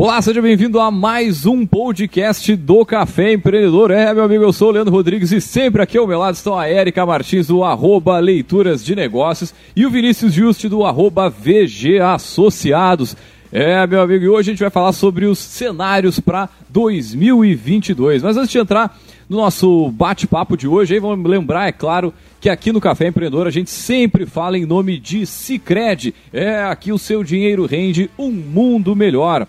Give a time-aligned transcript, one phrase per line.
[0.00, 3.90] Olá, seja bem-vindo a mais um podcast do Café Empreendedor.
[3.90, 6.56] É, meu amigo, eu sou o Leandro Rodrigues e sempre aqui ao meu lado estão
[6.56, 11.98] a Érica Martins, do arroba Leituras de Negócios, e o Vinícius Juste, do arroba VG
[11.98, 13.16] Associados.
[13.50, 18.22] É, meu amigo, e hoje a gente vai falar sobre os cenários para 2022.
[18.22, 18.96] Mas antes de entrar
[19.28, 23.48] no nosso bate-papo de hoje, aí vamos lembrar, é claro, que aqui no Café Empreendedor
[23.48, 26.14] a gente sempre fala em nome de Cicred.
[26.32, 29.44] É, aqui o seu dinheiro rende um mundo melhor.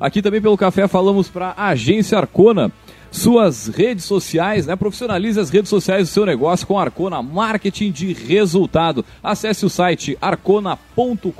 [0.00, 2.70] Aqui também pelo café falamos para a Agência Arcona.
[3.10, 4.76] Suas redes sociais, né?
[4.76, 9.04] Profissionalize as redes sociais do seu negócio com Arcona Marketing de Resultado.
[9.22, 11.32] Acesse o site arcona.com.br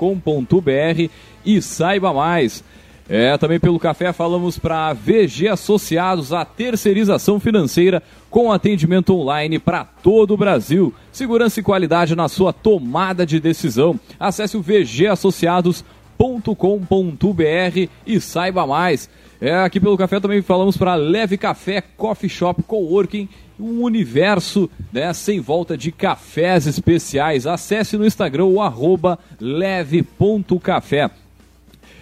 [1.45, 2.63] e saiba mais.
[3.07, 9.83] É, também pelo café falamos para VG Associados, a terceirização financeira com atendimento online para
[9.83, 10.93] todo o Brasil.
[11.11, 13.99] Segurança e qualidade na sua tomada de decisão.
[14.19, 19.09] Acesse o vgassociados.com café.com.br e saiba mais.
[19.39, 25.13] É, aqui pelo café também falamos para Leve Café Coffee Shop Coworking, um universo né,
[25.13, 27.47] sem volta de cafés especiais.
[27.47, 31.09] Acesse no Instagram o arroba leve.café.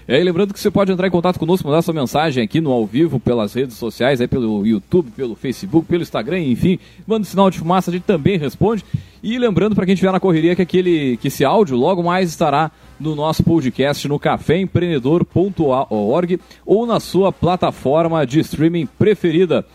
[0.08, 2.72] É, e lembrando que você pode entrar em contato conosco, mandar sua mensagem aqui no
[2.72, 6.80] ao vivo, pelas redes sociais, aí pelo YouTube, pelo Facebook, pelo Instagram, enfim.
[7.06, 8.86] Manda um sinal de fumaça, a gente também responde.
[9.22, 12.72] E lembrando para quem estiver na correria que, aquele, que esse áudio logo mais estará
[13.00, 19.66] no nosso podcast no caféempreendedor.org ou na sua plataforma de streaming preferida.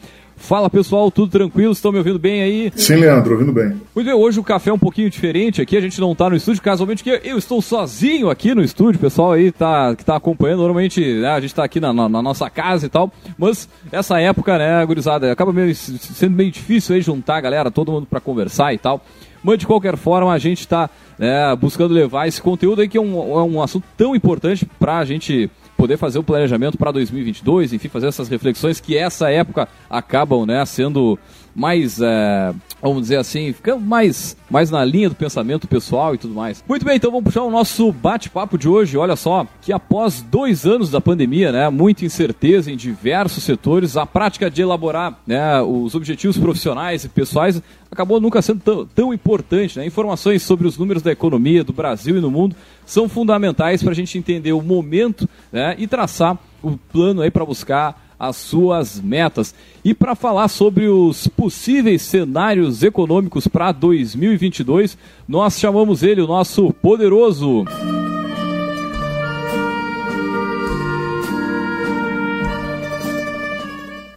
[0.42, 1.72] Fala pessoal, tudo tranquilo?
[1.72, 2.72] Estão me ouvindo bem aí?
[2.74, 3.80] Sim, Leandro, ouvindo bem.
[3.94, 6.34] Muito bem, hoje o café é um pouquinho diferente aqui, a gente não está no
[6.34, 10.58] estúdio, casualmente que eu estou sozinho aqui no estúdio, pessoal aí tá, que está acompanhando,
[10.58, 14.18] normalmente né, a gente está aqui na, na, na, nossa casa e tal, mas essa
[14.18, 18.20] época, né, gurizada, acaba meio, sendo meio difícil aí juntar a galera, todo mundo para
[18.20, 19.00] conversar e tal.
[19.44, 23.00] Mas de qualquer forma, a gente está né, buscando levar esse conteúdo aí que é
[23.00, 27.72] um, é um assunto tão importante para a gente poder fazer o planejamento para 2022,
[27.72, 31.18] enfim, fazer essas reflexões que essa época acabam né, sendo
[31.54, 36.34] mais, é, vamos dizer assim, ficando mais, mais na linha do pensamento pessoal e tudo
[36.34, 36.62] mais.
[36.68, 38.96] Muito bem, então vamos puxar o nosso bate-papo de hoje.
[38.96, 44.06] Olha só, que após dois anos da pandemia, né, muita incerteza em diversos setores, a
[44.06, 49.78] prática de elaborar né, os objetivos profissionais e pessoais acabou nunca sendo tão, tão importante.
[49.78, 49.86] Né?
[49.86, 53.94] Informações sobre os números da economia do Brasil e no mundo são fundamentais para a
[53.94, 59.52] gente entender o momento né, e traçar o plano aí para buscar as suas metas.
[59.84, 64.96] E para falar sobre os possíveis cenários econômicos para 2022,
[65.26, 67.64] nós chamamos ele, o nosso poderoso.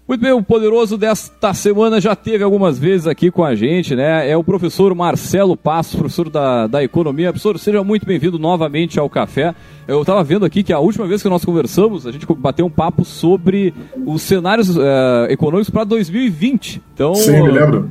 [0.08, 4.30] Muito bem, o poderoso desta semana já teve algumas vezes aqui com a gente, né?
[4.30, 7.32] É o professor Marcelo Passos, professor da, da Economia.
[7.32, 9.56] Professor, seja muito bem-vindo novamente ao Café.
[9.88, 12.70] Eu estava vendo aqui que a última vez que nós conversamos, a gente bateu um
[12.70, 13.74] papo sobre
[14.06, 16.84] os cenários uh, econômicos para 2020.
[16.94, 17.90] Então, Sim, me lembro.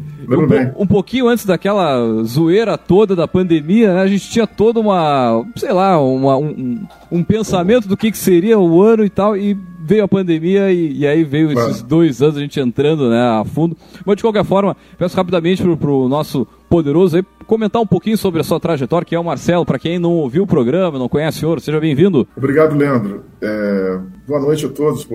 [0.77, 5.45] Um, um, pouquinho antes daquela zoeira toda da pandemia, né, a gente tinha toda uma,
[5.57, 9.59] sei lá, uma, um, um pensamento do que, que seria o ano e tal, e
[9.85, 13.45] veio a pandemia e, e aí veio esses dois anos a gente entrando né, a
[13.45, 13.77] fundo.
[14.05, 18.41] Mas de qualquer forma, peço rapidamente para o nosso poderoso aí comentar um pouquinho sobre
[18.41, 19.67] a sua trajetória, que é o Marcelo.
[19.67, 22.27] Para quem não ouviu o programa, não conhece o senhor, seja bem-vindo.
[22.35, 23.25] Obrigado, Leandro.
[23.43, 25.07] É, boa noite a todos,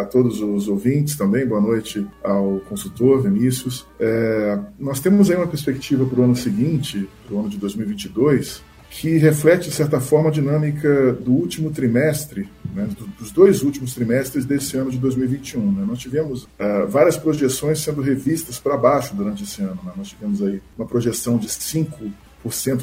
[0.00, 1.46] a todos os ouvintes também.
[1.46, 3.86] Boa noite ao consultor Vinícius.
[4.00, 8.62] É, nós temos aí uma perspectiva para o ano seguinte, para o ano de 2022
[8.96, 12.88] que reflete, de certa forma, a dinâmica do último trimestre, né,
[13.18, 15.72] dos dois últimos trimestres desse ano de 2021.
[15.72, 15.84] Né?
[15.84, 19.80] Nós tivemos uh, várias projeções sendo revistas para baixo durante esse ano.
[19.84, 19.92] Né?
[19.96, 22.12] Nós tivemos aí uma projeção de 5%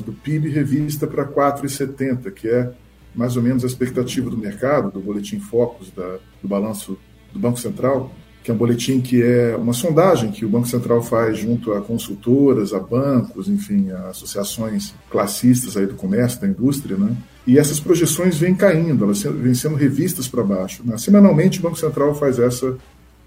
[0.03, 2.69] do PIB revista para 4,70%, que é
[3.15, 6.97] mais ou menos a expectativa do mercado, do boletim Focus, da, do balanço
[7.31, 8.13] do Banco Central,
[8.51, 12.73] é um boletim que é uma sondagem que o Banco Central faz junto a consultoras,
[12.73, 17.15] a bancos, enfim, a associações classistas aí do comércio, da indústria, né?
[17.47, 20.83] E essas projeções vêm caindo, elas vêm sendo revistas para baixo.
[20.85, 20.97] Né?
[20.97, 22.77] Semanalmente o Banco Central faz essa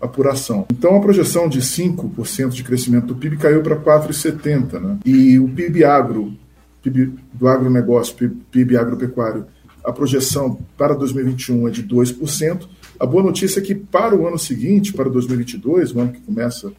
[0.01, 0.67] apuração.
[0.71, 4.81] Então a projeção de 5% de crescimento do PIB caiu para 4,70%.
[4.81, 4.99] Né?
[5.05, 6.33] E o PIB agro,
[6.81, 9.47] PIB do agronegócio, PIB, PIB agropecuário,
[9.83, 12.69] a projeção para 2021 é de 2%,
[12.99, 16.73] a boa notícia é que para o ano seguinte, para 2022, o ano que começa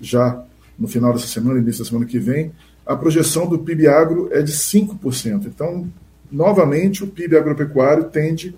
[0.00, 0.44] já
[0.78, 2.52] no final dessa semana, início da semana que vem,
[2.84, 5.46] a projeção do PIB agro é de 5%.
[5.46, 5.88] Então,
[6.30, 8.54] novamente, o PIB agropecuário tende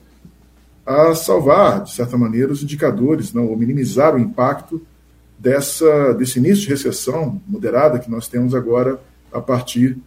[0.86, 4.80] a salvar, de certa maneira, os indicadores, não, ou minimizar o impacto
[5.38, 9.00] dessa, desse início de recessão moderada que nós temos agora
[9.32, 9.98] a partir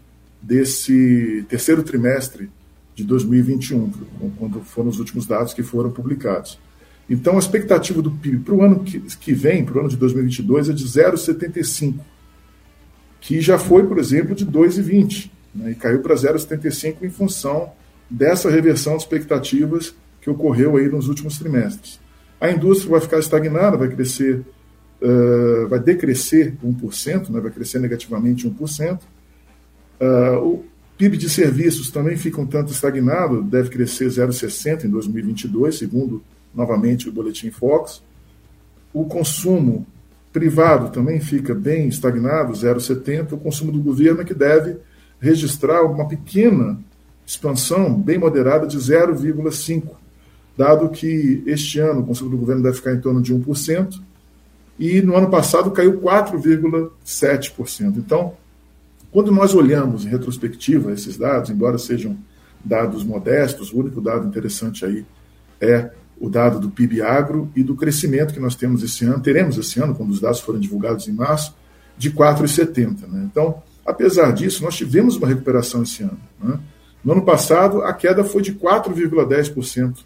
[0.41, 2.49] desse terceiro trimestre
[2.95, 3.91] de 2021,
[4.37, 6.57] quando foram os últimos dados que foram publicados.
[7.09, 10.69] Então, a expectativa do PIB para o ano que, vem, para o ano de 2022,
[10.69, 11.95] é de 0,75,
[13.21, 17.71] que já foi, por exemplo, de 2,20, né, e caiu para 0,75 em função
[18.09, 21.99] dessa reversão de expectativas que ocorreu aí nos últimos trimestres.
[22.39, 24.45] A indústria vai ficar estagnada, vai crescer,
[25.01, 28.99] uh, vai decrescer 1%, né, vai crescer negativamente 1%.
[29.99, 30.65] Uh, o
[30.97, 36.21] PIB de serviços também fica um tanto estagnado, deve crescer 0,60 em 2022, segundo
[36.53, 38.01] novamente o boletim Fox.
[38.93, 39.85] O consumo
[40.31, 43.33] privado também fica bem estagnado, 0,70.
[43.33, 44.77] O consumo do governo é que deve
[45.19, 46.79] registrar uma pequena
[47.25, 49.89] expansão, bem moderada, de 0,5,
[50.55, 53.99] dado que este ano o consumo do governo deve ficar em torno de 1%,
[54.79, 57.97] e no ano passado caiu 4,7%.
[57.97, 58.33] Então,
[59.11, 62.17] quando nós olhamos em retrospectiva esses dados, embora sejam
[62.63, 65.05] dados modestos, o único dado interessante aí
[65.59, 69.57] é o dado do PIB agro e do crescimento que nós temos esse ano, teremos
[69.57, 71.55] esse ano, quando os dados forem divulgados em março,
[71.97, 73.07] de 4,70.
[73.07, 73.27] Né?
[73.31, 76.19] Então, apesar disso, nós tivemos uma recuperação esse ano.
[76.41, 76.59] Né?
[77.03, 79.99] No ano passado, a queda foi de 4,10%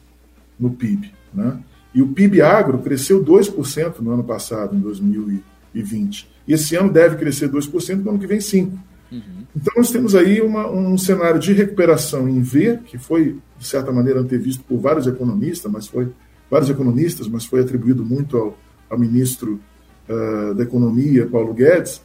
[0.60, 1.12] no PIB.
[1.34, 1.58] Né?
[1.94, 6.30] E o PIB agro cresceu 2% no ano passado, em 2020.
[6.48, 8.72] E esse ano deve crescer 2%, no ano que vem 5%.
[9.12, 9.46] Uhum.
[9.56, 13.92] Então, nós temos aí uma, um cenário de recuperação em V, que foi, de certa
[13.92, 16.10] maneira, antevisto por vários economistas, mas foi
[16.50, 18.58] vários economistas, mas foi atribuído muito ao,
[18.90, 19.60] ao ministro
[20.08, 22.02] uh, da Economia, Paulo Guedes.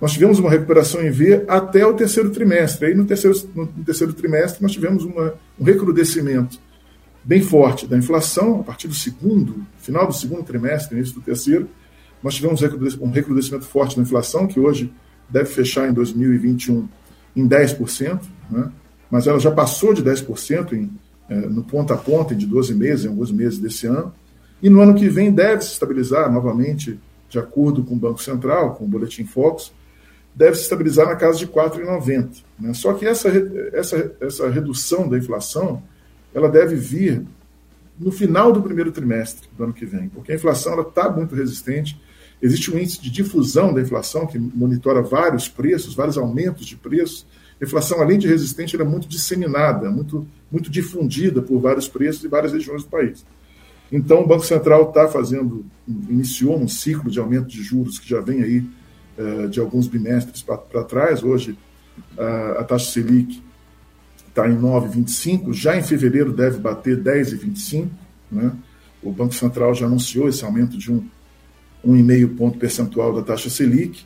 [0.00, 2.86] Nós tivemos uma recuperação em V até o terceiro trimestre.
[2.86, 6.58] Aí, no terceiro, no terceiro trimestre, nós tivemos uma, um recrudescimento
[7.24, 11.68] bem forte da inflação, a partir do segundo, final do segundo trimestre, início do terceiro,
[12.22, 12.62] nós tivemos
[13.00, 14.92] um recrudescimento forte da inflação, que hoje
[15.28, 16.88] deve fechar em 2021
[17.34, 18.20] em 10%,
[18.50, 18.70] né?
[19.10, 20.90] mas ela já passou de 10% em,
[21.28, 24.12] é, no ponta a ponta de 12 meses, em alguns meses desse ano,
[24.62, 28.74] e no ano que vem deve se estabilizar novamente, de acordo com o Banco Central,
[28.74, 29.72] com o Boletim Focus,
[30.34, 32.42] deve se estabilizar na casa de 4,90.
[32.58, 32.74] Né?
[32.74, 33.28] Só que essa,
[33.72, 35.82] essa, essa redução da inflação
[36.34, 37.24] ela deve vir
[37.98, 41.98] no final do primeiro trimestre do ano que vem, porque a inflação está muito resistente,
[42.40, 47.26] Existe um índice de difusão da inflação que monitora vários preços, vários aumentos de preços.
[47.60, 52.28] A inflação, além de resistente, é muito disseminada, muito, muito difundida por vários preços e
[52.28, 53.24] várias regiões do país.
[53.90, 58.20] Então, o Banco Central está fazendo, iniciou um ciclo de aumento de juros que já
[58.20, 58.64] vem aí
[59.16, 61.22] uh, de alguns bimestres para trás.
[61.22, 61.56] Hoje,
[62.18, 63.42] uh, a taxa Selic
[64.28, 67.88] está em 9,25, já em fevereiro deve bater 10,25.
[68.30, 68.52] Né?
[69.02, 71.06] O Banco Central já anunciou esse aumento de um
[71.86, 74.04] 1,5 ponto percentual da taxa Selic,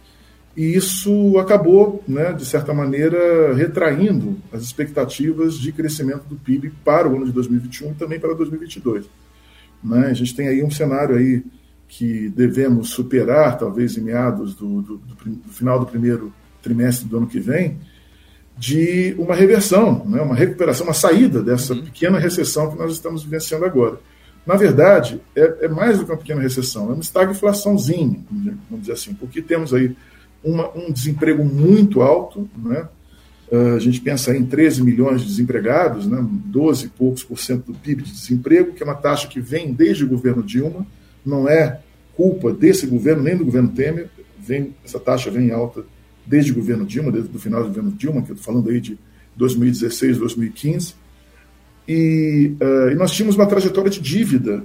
[0.57, 7.09] e isso acabou, né, de certa maneira, retraindo as expectativas de crescimento do PIB para
[7.09, 9.07] o ano de 2021 e também para 2022.
[9.83, 10.09] Né?
[10.09, 11.43] A gente tem aí um cenário aí
[11.89, 17.17] que devemos superar, talvez em meados do, do, do, do final do primeiro trimestre do
[17.17, 17.79] ano que vem,
[18.57, 21.83] de uma reversão, né, uma recuperação, uma saída dessa uhum.
[21.83, 23.99] pequena recessão que nós estamos vivenciando agora.
[24.51, 28.19] Na verdade, é, é, mais do que uma pequena recessão, é uma estagflaçãozinha,
[28.69, 29.95] vamos dizer assim, porque temos aí
[30.43, 32.89] uma, um desemprego muito alto, né?
[33.49, 36.19] Uh, a gente pensa em 13 milhões de desempregados, né?
[36.47, 39.73] 12 e poucos por cento do PIB de desemprego, que é uma taxa que vem
[39.73, 40.85] desde o governo Dilma,
[41.25, 41.79] não é
[42.17, 45.85] culpa desse governo, nem do governo Temer, vem, essa taxa vem alta
[46.27, 48.81] desde o governo Dilma, desde o final do governo Dilma, que eu estou falando aí
[48.81, 48.99] de
[49.37, 50.95] 2016, 2015.
[51.89, 54.63] E, uh, e nós tínhamos uma trajetória de dívida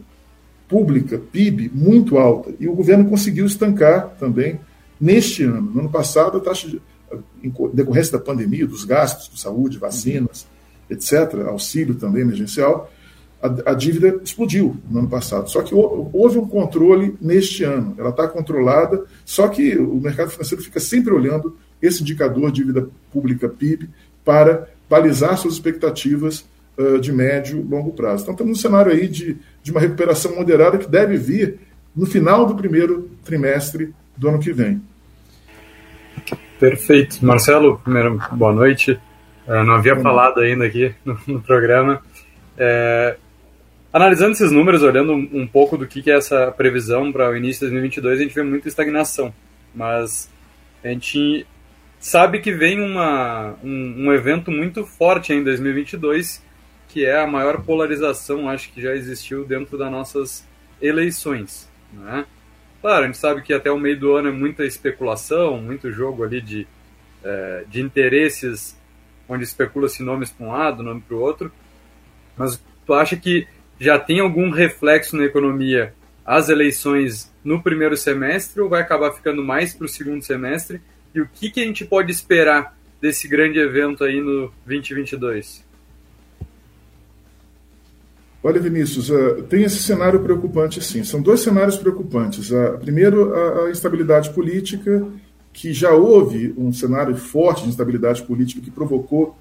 [0.67, 2.53] pública, PIB, muito alta.
[2.59, 4.59] E o governo conseguiu estancar também
[4.99, 5.61] neste ano.
[5.61, 6.81] No ano passado, a taxa de,
[7.43, 10.47] em decorrência da pandemia, dos gastos de saúde, vacinas,
[10.89, 12.91] etc., auxílio também emergencial,
[13.41, 15.49] a, a, dívida explodiu no ano passado.
[15.49, 17.93] Só que houve um controle neste ano.
[17.97, 23.47] Ela está controlada, só que o mercado financeiro fica sempre olhando esse indicador dívida pública
[23.47, 23.89] PIB
[24.23, 26.45] para balizar suas expectativas
[26.77, 28.23] uh, de médio e longo prazo.
[28.23, 31.59] Então, estamos num cenário aí de, de uma recuperação moderada que deve vir
[31.95, 34.81] no final do primeiro trimestre do ano que vem.
[36.59, 37.25] Perfeito.
[37.25, 38.99] Marcelo, primeiro, boa noite.
[39.47, 42.01] Uh, não havia falado ainda aqui no, no programa.
[42.57, 43.17] É,
[43.91, 47.35] analisando esses números, olhando um, um, pouco do que, que é essa previsão para o
[47.35, 49.33] início de 2022, a gente vê muita estagnação.
[49.73, 50.29] Mas
[50.83, 51.45] a gente
[51.99, 56.44] sabe que vem uma, um, um evento muito forte em 2022
[56.95, 60.47] que é a maior polarização, acho que já existiu dentro das nossas
[60.81, 61.69] eleições.
[61.91, 62.25] Né?
[62.79, 66.23] Claro, a gente sabe que até o meio do ano é muita especulação, muito jogo
[66.23, 66.65] ali de,
[67.21, 68.79] é, de interesses,
[69.27, 71.51] onde especula-se nomes para um lado, nome para o outro,
[72.37, 73.45] mas tu acha que
[73.77, 75.93] já tem algum reflexo na economia
[76.25, 80.79] as eleições no primeiro semestre ou vai acabar ficando mais para o segundo semestre?
[81.13, 85.64] E o que, que a gente pode esperar desse grande evento aí no 2022?
[88.45, 91.03] Olha, Vinícius, uh, tem esse cenário preocupante, sim.
[91.03, 92.51] São dois cenários preocupantes.
[92.51, 95.03] Uh, primeiro, a, a, instabilidade política,
[95.51, 99.35] que já houve um cenário forte de instabilidade política que provocou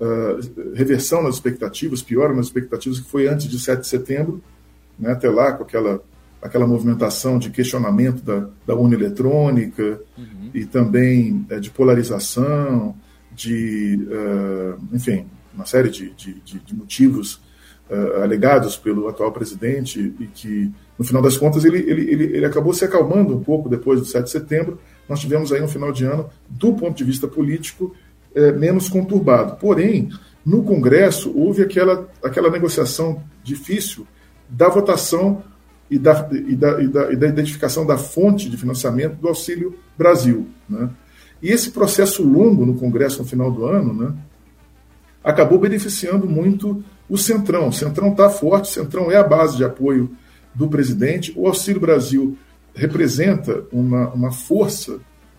[0.00, 4.42] uh, reversão nas expectativas, piora nas expectativas, que foi antes de 7 de setembro,
[4.98, 6.00] né, até lá, com aquela
[6.40, 10.50] aquela movimentação de questionamento da, da urna eletrônica uhum.
[10.54, 12.94] e também de polarização,
[13.34, 13.98] de,
[14.92, 17.40] enfim, uma série de, de, de motivos
[17.90, 22.46] uh, alegados pelo atual presidente e que, no final das contas, ele, ele, ele, ele
[22.46, 24.78] acabou se acalmando um pouco depois do 7 de setembro.
[25.08, 27.94] Nós tivemos aí um final de ano, do ponto de vista político,
[28.34, 29.56] é, menos conturbado.
[29.56, 30.10] Porém,
[30.44, 34.06] no Congresso, houve aquela, aquela negociação difícil
[34.48, 35.42] da votação
[35.90, 39.78] e da, e da, e da, e da identificação da fonte de financiamento do Auxílio
[39.96, 40.48] Brasil.
[40.68, 40.90] Né?
[41.42, 44.14] E esse processo longo no Congresso no final do ano né,
[45.22, 47.68] acabou beneficiando muito o Centrão.
[47.68, 50.10] O Centrão está forte, o Centrão é a base de apoio
[50.54, 51.32] do presidente.
[51.36, 52.36] O Auxílio Brasil
[52.74, 54.98] representa uma, uma força,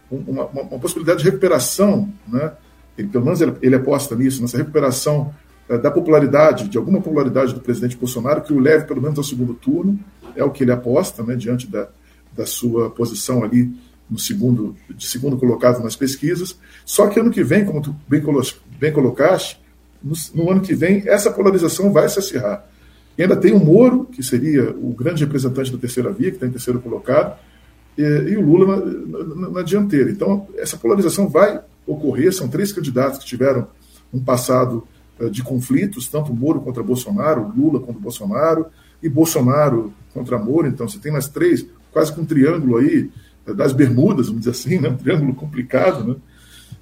[0.09, 2.53] uma, uma, uma possibilidade de recuperação, né?
[2.97, 5.33] ele, pelo menos ele, ele aposta nisso, nessa recuperação
[5.69, 9.23] eh, da popularidade, de alguma popularidade do presidente Bolsonaro, que o leve pelo menos ao
[9.23, 9.99] segundo turno,
[10.35, 11.89] é o que ele aposta, né, diante da,
[12.35, 13.71] da sua posição ali
[14.09, 16.57] no segundo, de segundo colocado nas pesquisas.
[16.85, 18.23] Só que ano que vem, como tu bem,
[18.79, 19.59] bem colocaste,
[20.03, 22.65] no, no, ano que vem essa polarização vai se acirrar.
[23.17, 26.45] E ainda tem o Moro, que seria o grande representante da terceira via, que está
[26.45, 27.37] em terceiro colocado,
[27.97, 30.11] e, e o Lula na, na, na, dianteira.
[30.11, 32.31] Então, essa polarização vai ocorrer.
[32.31, 33.67] São três candidatos que tiveram
[34.13, 34.87] um passado
[35.19, 38.67] uh, de conflitos, tanto Moro contra Bolsonaro, Lula contra Bolsonaro,
[39.01, 40.67] e Bolsonaro contra Moro.
[40.67, 43.09] Então, você tem mais três, quase com um triângulo aí,
[43.47, 44.89] uh, das Bermudas, vamos dizer assim, né?
[44.89, 46.03] um triângulo complicado.
[46.03, 46.15] Né?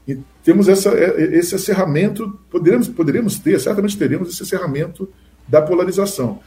[0.07, 5.09] E temos essa, é, esse acerramento, poderemos, poderemos ter, certamente teremos esse acerramento
[5.47, 6.39] da polarização.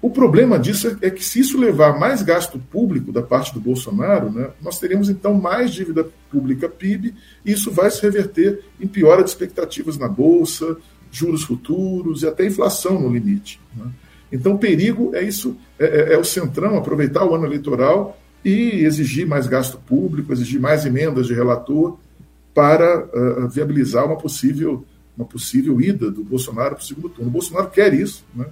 [0.00, 3.60] O problema disso é, é que se isso levar mais gasto público da parte do
[3.60, 7.14] Bolsonaro, né, nós teremos então mais dívida pública PIB,
[7.44, 10.76] e isso vai se reverter em piora de expectativas na Bolsa,
[11.10, 13.60] juros futuros e até inflação no limite.
[13.76, 13.86] Né?
[14.30, 18.84] Então, o perigo é isso, é, é, é, o centrão aproveitar o ano eleitoral e
[18.84, 21.98] exigir mais gasto público, exigir mais emendas de relator
[22.54, 24.84] para uh, viabilizar uma possível,
[25.16, 27.28] uma possível ida do Bolsonaro para o segundo turno.
[27.28, 28.46] O Bolsonaro quer isso, né?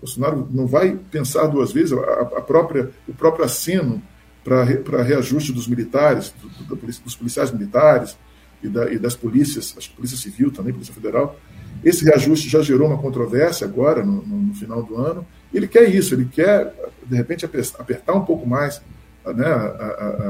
[0.00, 1.98] Bolsonaro não vai pensar duas vezes, a,
[2.38, 4.02] a própria, o próprio aceno
[4.42, 8.16] para reajuste dos militares, do, do, dos policiais militares
[8.62, 11.38] e, da, e, das polícias, acho que Polícia Civil também, Polícia Federal.
[11.84, 15.26] Esse reajuste já gerou uma controvérsia agora, no, no, no final do ano.
[15.52, 18.80] Ele quer isso, ele quer, de repente, apertar um pouco mais
[19.26, 19.58] né, a,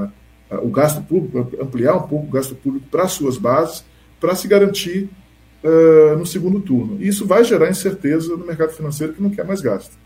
[0.04, 0.10] a,
[0.58, 3.84] o gasto público, ampliar um pouco o gasto público para as suas bases,
[4.18, 5.08] para se garantir
[5.62, 6.98] uh, no segundo turno.
[7.00, 9.98] E isso vai gerar incerteza no mercado financeiro que não quer mais gasto.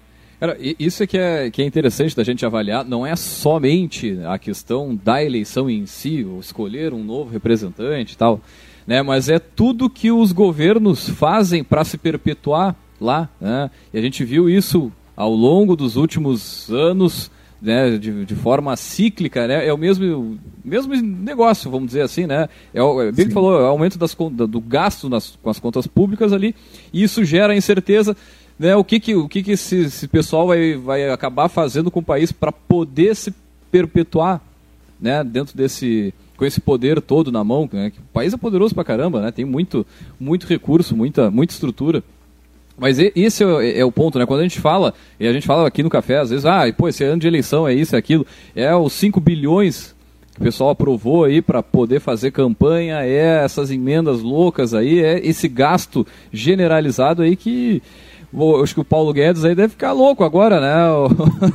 [0.78, 4.94] Isso é que, é que é interessante da gente avaliar, não é somente a questão
[4.94, 8.40] da eleição em si, ou escolher um novo representante e tal,
[8.86, 13.30] né, mas é tudo que os governos fazem para se perpetuar lá.
[13.40, 17.30] Né, e a gente viu isso ao longo dos últimos anos,
[17.64, 22.46] né, de, de, forma cíclica, né, é o mesmo, mesmo negócio, vamos dizer assim, né?
[22.74, 25.58] É o, é bem que falou, é o aumento das, do gasto nas, com as
[25.58, 26.54] contas públicas ali,
[26.92, 28.14] e isso gera incerteza.
[28.58, 32.00] Né, o que, que, o que, que esse, esse pessoal vai, vai acabar fazendo com
[32.00, 33.34] o país para poder se
[33.72, 34.40] perpetuar
[35.00, 38.84] né, dentro desse com esse poder todo na mão, né, o país é poderoso pra
[38.84, 39.86] caramba, né, tem muito,
[40.18, 42.02] muito recurso, muita, muita estrutura.
[42.76, 44.26] Mas esse é, é, o ponto, né?
[44.26, 46.88] Quando a gente fala, e a gente fala aqui no café, às vezes, ah, pô,
[46.88, 49.94] esse ano de eleição é isso, é aquilo, é os 5 bilhões
[50.34, 55.24] que o pessoal aprovou aí para poder fazer campanha, é essas emendas loucas aí, é
[55.24, 57.80] esse gasto generalizado aí que
[58.32, 61.52] eu acho que o Paulo Guedes aí deve ficar louco agora, né?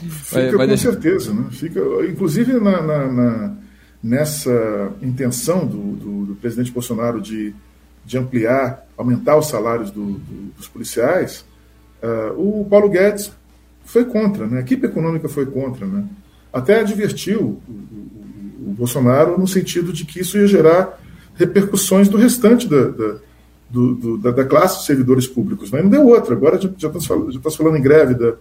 [0.00, 0.92] Fica vai, vai com deixar...
[0.92, 1.44] certeza, né?
[1.50, 3.56] Fica, inclusive na, na, na
[4.02, 7.54] nessa intenção do, do, do presidente Bolsonaro de
[8.04, 11.44] de ampliar, aumentar os salários do, do, dos policiais,
[12.02, 13.32] uh, o Paulo Guedes
[13.82, 14.58] foi contra, né?
[14.58, 15.86] a equipe econômica foi contra.
[15.86, 16.04] Né?
[16.52, 21.00] Até advertiu o, o, o, Bolsonaro no sentido de que isso ia gerar
[21.34, 23.16] repercussões do restante da, da,
[23.70, 25.72] do, da, da classe de servidores públicos.
[25.72, 25.82] Né?
[25.82, 26.34] Não deu outra.
[26.34, 28.34] Agora já, já estamos falando, falando em greve da,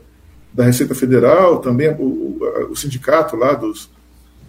[0.54, 2.38] da Receita Federal, também o,
[2.70, 3.90] o, sindicato lá dos,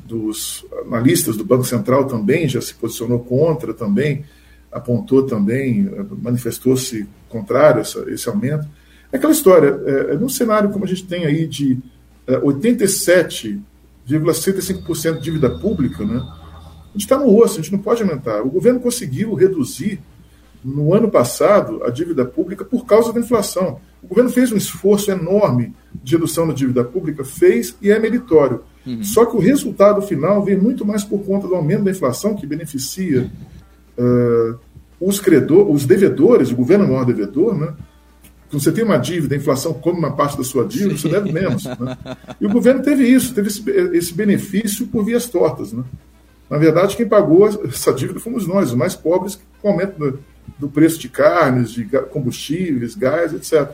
[0.05, 4.25] dos analistas do Banco Central também já se posicionou contra também
[4.73, 5.91] apontou também,
[6.23, 8.67] manifestou-se contrário a esse aumento.
[9.12, 11.79] É aquela história, é, num cenário como a gente tem aí de
[12.27, 16.21] é, 87,65% de dívida pública, né?
[16.91, 18.43] A gente está no osso, a gente não pode aumentar.
[18.43, 20.00] O governo conseguiu reduzir
[20.65, 23.81] no ano passado a dívida pública por causa da inflação.
[24.03, 28.62] O governo fez um esforço enorme de redução da dívida pública, fez e é meritório.
[28.87, 29.05] Uhum.
[29.05, 32.47] Só que o resultado final vem muito mais por conta do aumento da inflação, que
[32.47, 33.31] beneficia
[34.00, 34.59] uh,
[35.00, 37.75] os, credor, os devedores, o governo é o maior devedor, né?
[38.49, 40.97] Quando você tem uma dívida, a inflação come uma parte da sua dívida, Sim.
[40.97, 41.64] você deve menos.
[41.64, 41.97] Né?
[42.40, 43.62] E o governo teve isso, teve esse,
[43.97, 45.73] esse benefício por vias tortas.
[45.73, 45.85] Né?
[46.50, 50.19] Na verdade, quem pagou essa dívida fomos nós, os mais pobres, com o aumento do,
[50.59, 53.71] do preço de carnes, de combustíveis, gás, etc.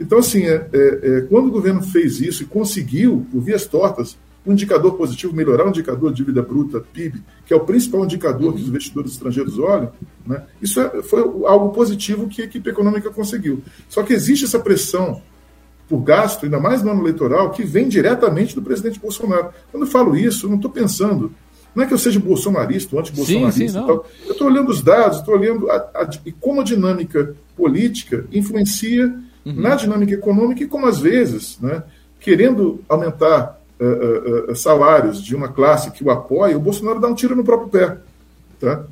[0.00, 4.16] Então, assim, é, é, é, quando o governo fez isso e conseguiu, por vias tortas,
[4.46, 8.54] um indicador positivo, melhorar o indicador de dívida bruta, PIB, que é o principal indicador
[8.54, 9.92] que os investidores estrangeiros olham,
[10.26, 13.62] né, isso é, foi algo positivo que a equipe econômica conseguiu.
[13.88, 15.20] Só que existe essa pressão
[15.88, 19.50] por gasto, ainda mais no ano eleitoral, que vem diretamente do presidente Bolsonaro.
[19.70, 21.32] Quando eu falo isso, eu não estou pensando
[21.76, 23.78] não é que eu seja bolsonarista ou anti-bolsonarista.
[23.80, 26.08] Eu estou olhando os dados, estou olhando a, a,
[26.40, 29.60] como a dinâmica política influencia uhum.
[29.60, 31.82] na dinâmica econômica e como, às vezes, né,
[32.18, 37.08] querendo aumentar uh, uh, uh, salários de uma classe que o apoia, o Bolsonaro dá
[37.08, 37.98] um tiro no próprio pé.
[38.60, 38.84] Tá?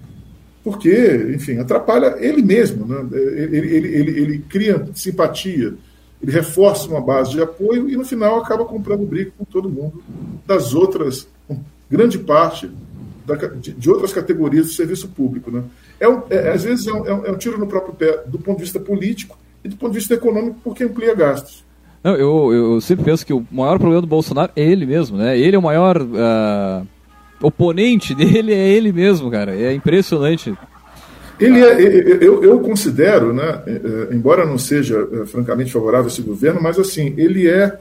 [0.62, 2.86] Porque, enfim, atrapalha ele mesmo.
[2.86, 3.06] Né?
[3.12, 5.74] Ele, ele, ele, ele cria simpatia,
[6.22, 10.02] ele reforça uma base de apoio e, no final, acaba comprando briga com todo mundo
[10.46, 11.26] das outras
[11.90, 12.70] grande parte
[13.24, 15.50] da, de, de, outras categorias do serviço público.
[15.50, 15.62] Né?
[15.98, 18.38] É, um, é às vezes é, é um, é um, tiro no próprio pé do
[18.38, 21.64] ponto de vista político e do ponto de vista econômico, porque amplia gastos.
[22.04, 25.38] Não, eu, eu sempre penso que o maior problema do Bolsonaro é ele mesmo, né?
[25.38, 26.86] Ele é o maior uh,
[27.40, 29.56] oponente dele, é ele mesmo, cara.
[29.56, 30.54] É impressionante.
[31.40, 31.82] Ele é,
[32.20, 36.78] eu, eu considero, né, é, é, embora não seja francamente favorável a esse governo, mas
[36.78, 37.76] assim, ele é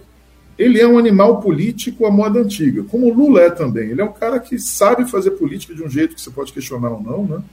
[0.57, 3.89] ele é um animal político à moda antiga, como o Lula é também.
[3.89, 6.89] Ele é um cara que sabe fazer política de um jeito que você pode questionar
[6.89, 7.43] ou não, né?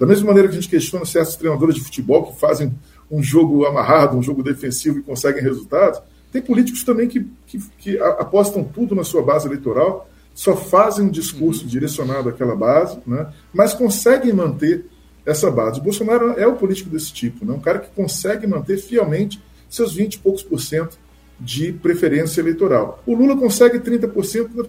[0.00, 2.72] Da mesma maneira que a gente questiona certos treinadores de futebol que fazem
[3.10, 7.98] um jogo amarrado, um jogo defensivo e conseguem resultados, tem políticos também que, que, que
[7.98, 11.68] apostam tudo na sua base eleitoral, só fazem um discurso uhum.
[11.68, 13.32] direcionado àquela base, né?
[13.52, 14.86] mas conseguem manter
[15.26, 15.80] essa base.
[15.80, 17.52] O Bolsonaro é o político desse tipo, né?
[17.52, 20.98] um cara que consegue manter fielmente seus 20 e poucos por cento
[21.40, 23.02] de preferência eleitoral.
[23.06, 24.64] O Lula consegue 30% na,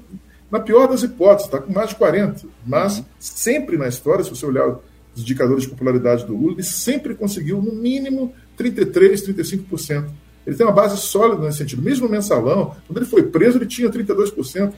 [0.51, 2.45] na pior das hipóteses, está com mais de 40%.
[2.65, 4.67] Mas sempre na história, se você olhar
[5.15, 10.09] os indicadores de popularidade do Lula, ele sempre conseguiu no mínimo 33%, 35%.
[10.45, 11.81] Ele tem uma base sólida nesse sentido.
[11.81, 14.73] Mesmo no mensalão, quando ele foi preso, ele tinha 32%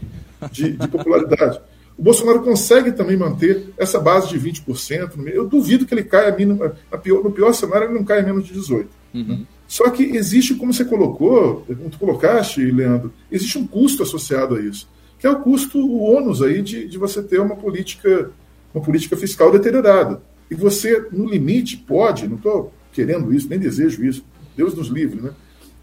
[0.52, 1.60] de, de popularidade.
[1.98, 5.28] O Bolsonaro consegue também manter essa base de 20%.
[5.28, 6.74] Eu duvido que ele caia mínima,
[7.06, 8.88] no pior cenário, ele não caia menos de 18%.
[9.14, 9.46] Uhum.
[9.68, 14.62] Só que existe, como você colocou, como tu colocaste, Leandro, existe um custo associado a
[14.62, 18.32] isso, que é o custo, o ônus aí de, de você ter uma política,
[18.74, 20.22] uma política fiscal deteriorada.
[20.50, 24.26] E você, no limite, pode, não estou querendo isso, nem desejo isso,
[24.58, 25.32] Deus nos livre, né?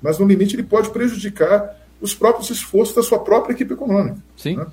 [0.03, 4.19] Mas no limite ele pode prejudicar os próprios esforços da sua própria equipe econômica.
[4.37, 4.57] Sim.
[4.57, 4.67] Né?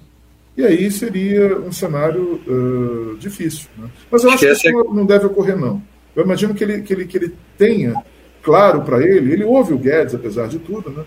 [0.58, 3.68] E aí seria um cenário uh, difícil.
[3.78, 3.90] Né?
[4.10, 5.82] Mas eu acho que isso não deve ocorrer, não.
[6.16, 8.02] Eu imagino que ele, que ele, que ele tenha
[8.42, 11.04] claro para ele, ele ouve o Guedes, apesar de tudo, né?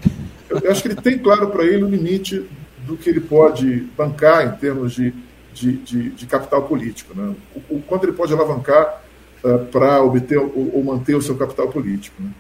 [0.51, 2.45] Eu acho que ele tem claro para ele o limite
[2.85, 5.15] do que ele pode bancar em termos de,
[5.55, 7.35] de, de, de capital político, né?
[7.55, 9.03] O, o, quanto ele pode alavancar
[9.45, 12.21] uh, para obter ou, ou, manter o seu capital político.
[12.23, 12.31] Né?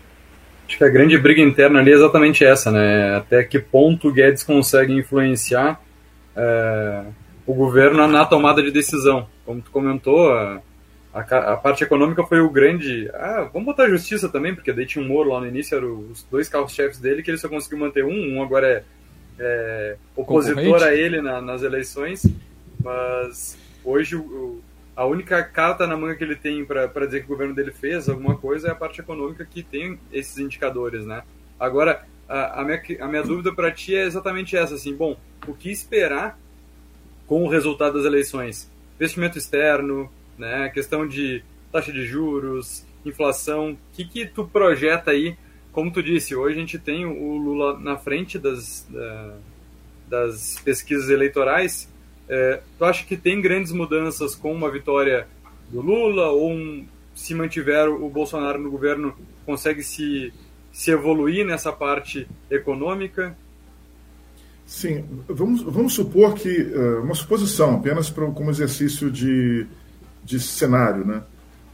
[0.68, 3.16] Acho que a grande briga interna ali é exatamente essa, né?
[3.16, 5.80] Até que ponto o Guedes consegue influenciar
[6.36, 7.04] é,
[7.46, 9.26] o governo na tomada de decisão.
[9.46, 10.60] Como tu comentou, a,
[11.14, 13.10] a, a, parte econômica foi o grande.
[13.14, 16.10] Ah, vamos botar a justiça também, porque daí tinha um Moro lá no início, eram
[16.10, 18.84] os dois carros-chefes dele, que ele só conseguiu manter um, um agora é,
[19.38, 22.26] é opositor a ele na, nas eleições,
[22.84, 24.60] mas hoje o,
[24.98, 28.08] a única carta na manga que ele tem para dizer que o governo dele fez
[28.08, 31.22] alguma coisa é a parte econômica que tem esses indicadores, né?
[31.56, 35.54] Agora, a, a minha, a minha dúvida para ti é exatamente essa, assim, bom, o
[35.54, 36.36] que esperar
[37.28, 38.68] com o resultado das eleições?
[38.96, 40.68] Investimento externo, né?
[40.70, 43.74] Questão de taxa de juros, inflação.
[43.74, 45.36] O que, que tu projeta aí?
[45.70, 49.36] Como tu disse, hoje a gente tem o Lula na frente das, da,
[50.08, 51.88] das pesquisas eleitorais.
[52.28, 55.26] É, tu acha que tem grandes mudanças com uma vitória
[55.70, 59.14] do Lula ou um, se mantiver o Bolsonaro no governo
[59.46, 60.32] consegue se,
[60.72, 63.36] se evoluir nessa parte econômica?
[64.66, 69.66] Sim, vamos, vamos supor que, uh, uma suposição apenas pra, como exercício de,
[70.22, 71.06] de cenário.
[71.06, 71.22] Né?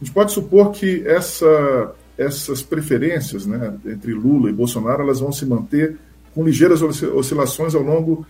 [0.01, 5.33] A gente pode supor que essa, essas preferências né, entre Lula e Bolsonaro elas vão
[5.33, 5.97] se manter
[6.33, 8.25] com ligeiras oscilações ao longo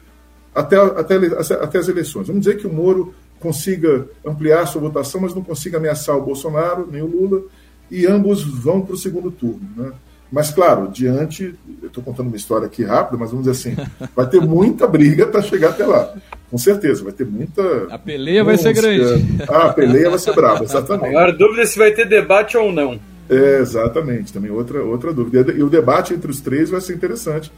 [0.55, 1.17] até, até,
[1.55, 2.27] até as eleições.
[2.27, 6.88] Vamos dizer que o Moro consiga ampliar sua votação, mas não consiga ameaçar o Bolsonaro
[6.90, 7.43] nem o Lula,
[7.90, 9.69] e ambos vão para o segundo turno.
[9.77, 9.93] Né?
[10.33, 14.29] Mas, claro, diante, eu estou contando uma história aqui rápida, mas vamos dizer assim, vai
[14.29, 16.14] ter muita briga para chegar até lá.
[16.51, 17.87] Com certeza, vai ter muita.
[17.90, 19.43] A peleia vai ser grande.
[19.49, 21.09] Ah, a peleia vai ser brava, exatamente.
[21.09, 22.99] Agora, dúvida é se vai ter debate ou não.
[23.29, 25.53] É, exatamente, também outra, outra dúvida.
[25.53, 27.53] E o debate entre os três vai ser interessante,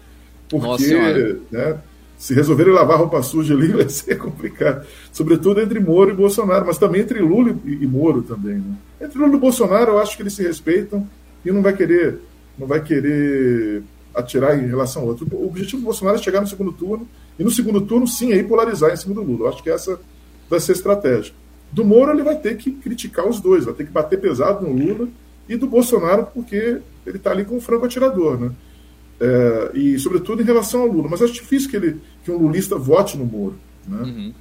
[0.49, 1.77] porque né,
[2.19, 4.87] se resolverem lavar roupa suja ali vai ser complicado.
[5.13, 8.57] Sobretudo entre Moro e Bolsonaro, mas também entre Lula e, e Moro também.
[8.57, 8.77] Né?
[9.01, 11.07] Entre Lula e Bolsonaro, eu acho que eles se respeitam
[11.45, 12.19] e não vai querer,
[12.59, 13.83] não vai querer
[14.15, 15.27] atirar em relação ao outro.
[15.33, 17.07] O objetivo do Bolsonaro é chegar no segundo turno,
[17.39, 19.45] e no segundo turno, sim, aí polarizar em cima do Lula.
[19.45, 20.01] Eu acho que essa
[20.49, 21.35] vai ser a estratégia.
[21.71, 24.73] Do Moro, ele vai ter que criticar os dois, vai ter que bater pesado no
[24.73, 25.09] Lula
[25.49, 28.51] e do Bolsonaro, porque ele está ali com o franco atirador, né?
[29.21, 31.09] É, e sobretudo em relação ao Lula.
[31.11, 33.57] Mas acho difícil que, ele, que um lulista vote no Moro.
[33.87, 34.03] Né?
[34.03, 34.35] Uhum.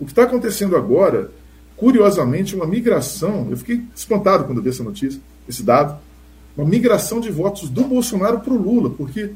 [0.00, 1.30] O que está acontecendo agora,
[1.76, 3.48] curiosamente, uma migração.
[3.50, 5.98] Eu fiquei espantado quando vi essa notícia, esse dado.
[6.56, 9.30] Uma migração de votos do Bolsonaro para o Lula, porque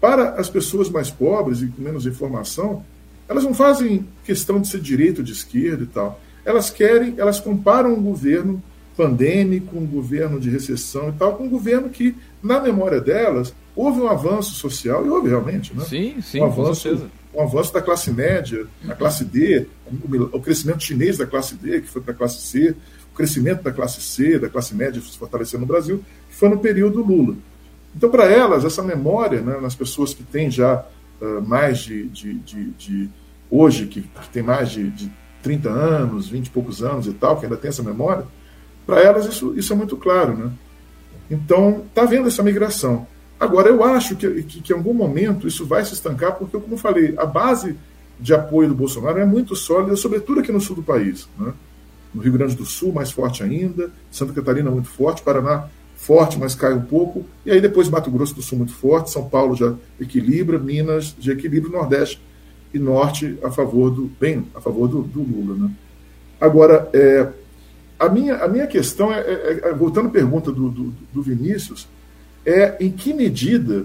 [0.00, 2.84] para as pessoas mais pobres e com menos informação,
[3.28, 6.20] elas não fazem questão de ser direita ou de esquerda e tal.
[6.44, 8.62] Elas querem, elas comparam um governo
[9.00, 13.98] pandêmico, um governo de recessão e tal, com um governo que, na memória delas, houve
[13.98, 15.82] um avanço social, e houve realmente, né?
[15.86, 20.82] Sim, sim, um avanço, um avanço da classe média, da classe D, o, o crescimento
[20.82, 22.76] chinês da classe D, que foi para a classe C,
[23.10, 26.58] o crescimento da classe C, da classe média se fortalecendo no Brasil, que foi no
[26.58, 27.36] período Lula.
[27.96, 30.84] Então, para elas, essa memória, né, nas pessoas que têm já
[31.22, 33.10] uh, mais de, de, de, de,
[33.50, 35.10] hoje, que, que tem mais de, de
[35.42, 38.26] 30 anos, 20 e poucos anos e tal, que ainda tem essa memória,
[38.86, 40.36] para elas isso, isso é muito claro.
[40.36, 40.50] Né?
[41.30, 43.06] Então, está havendo essa migração.
[43.38, 46.74] Agora, eu acho que, que, que, em algum momento isso vai se estancar, porque, como
[46.74, 47.76] eu falei, a base
[48.18, 51.26] de apoio do Bolsonaro é muito sólida, sobretudo aqui no sul do país.
[51.38, 51.52] Né?
[52.12, 56.54] No Rio Grande do Sul, mais forte ainda, Santa Catarina, muito forte, Paraná, forte, mas
[56.54, 59.74] cai um pouco, e aí depois Mato Grosso do Sul, muito forte, São Paulo já
[60.00, 62.20] equilibra, Minas já equilibra, Nordeste
[62.74, 65.56] e Norte a favor do, bem, a favor do, do Lula.
[65.56, 65.70] Né?
[66.40, 67.28] Agora, é,
[68.00, 71.86] a minha, a minha questão é, é, é voltando à pergunta do, do, do, Vinícius,
[72.46, 73.84] é em que medida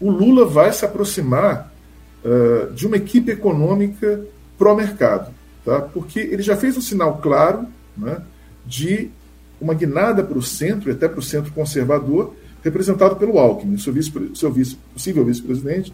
[0.00, 1.70] o Lula vai se aproximar
[2.24, 4.22] uh, de uma equipe econômica
[4.58, 5.30] pró-mercado.
[5.62, 5.80] Tá?
[5.82, 8.22] Porque ele já fez um sinal claro né,
[8.64, 9.10] de
[9.60, 13.92] uma guinada para o centro, e até para o centro conservador, representado pelo Alckmin, seu,
[13.92, 15.92] vice, seu vice, possível vice-presidente,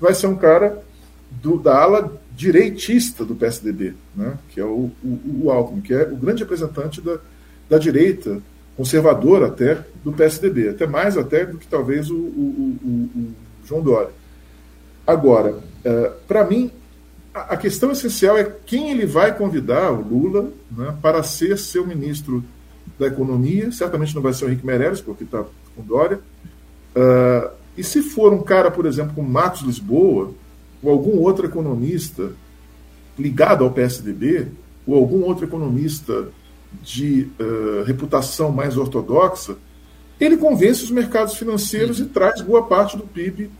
[0.00, 0.80] vai ser um cara
[1.30, 6.04] do, da ala direitista do PSDB, né, que é o, o, o, Alckmin, que é
[6.04, 7.18] o grande representante da,
[7.68, 8.40] da direita,
[8.78, 14.08] conservadora até, do PSDB, até mais até do que talvez o, o, João Dória.
[15.06, 16.70] Agora, é, para mim,
[17.34, 21.86] a, a, questão essencial é quem ele vai convidar, o Lula, né, para ser seu
[21.86, 22.42] ministro
[22.98, 25.44] da Economia, certamente não vai ser o Henrique Meirelles, porque está
[25.76, 26.18] com Dória,
[26.96, 30.32] uh, e se for um cara, por exemplo, como Marcos Lisboa,
[30.82, 32.32] ou algum outro economista
[33.18, 34.48] ligado ao PSDB,
[34.86, 36.28] ou algum outro economista
[36.82, 39.56] de uh, reputação mais ortodoxa,
[40.18, 43.50] ele convence os mercados financeiros e traz boa parte do PIB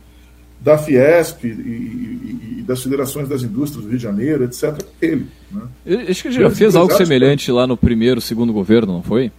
[0.59, 5.25] da Fiesp e, e, e, das federações das indústrias do Rio de Janeiro, etc., ele.
[5.51, 6.05] Né?
[6.07, 9.31] Acho que ele já fez algo semelhante lá no primeiro, segundo governo, não foi?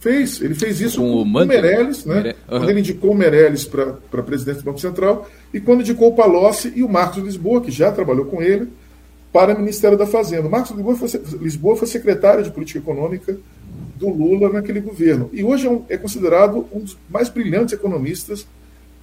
[0.00, 2.34] Fez, ele fez isso com, com o Meirelles, né?
[2.48, 2.58] Uhum.
[2.58, 6.72] quando ele indicou o Meirelles para presidente do Banco Central, e quando indicou o Palocci
[6.76, 8.68] e o Marcos Lisboa, que já trabalhou com ele,
[9.32, 10.48] para o Ministério da Fazenda.
[10.48, 11.08] O Marcos Lisboa foi,
[11.40, 13.38] Lisboa foi secretário de Política Econômica
[13.96, 15.28] do Lula naquele governo.
[15.32, 18.46] E hoje é, um, é considerado um dos mais brilhantes economistas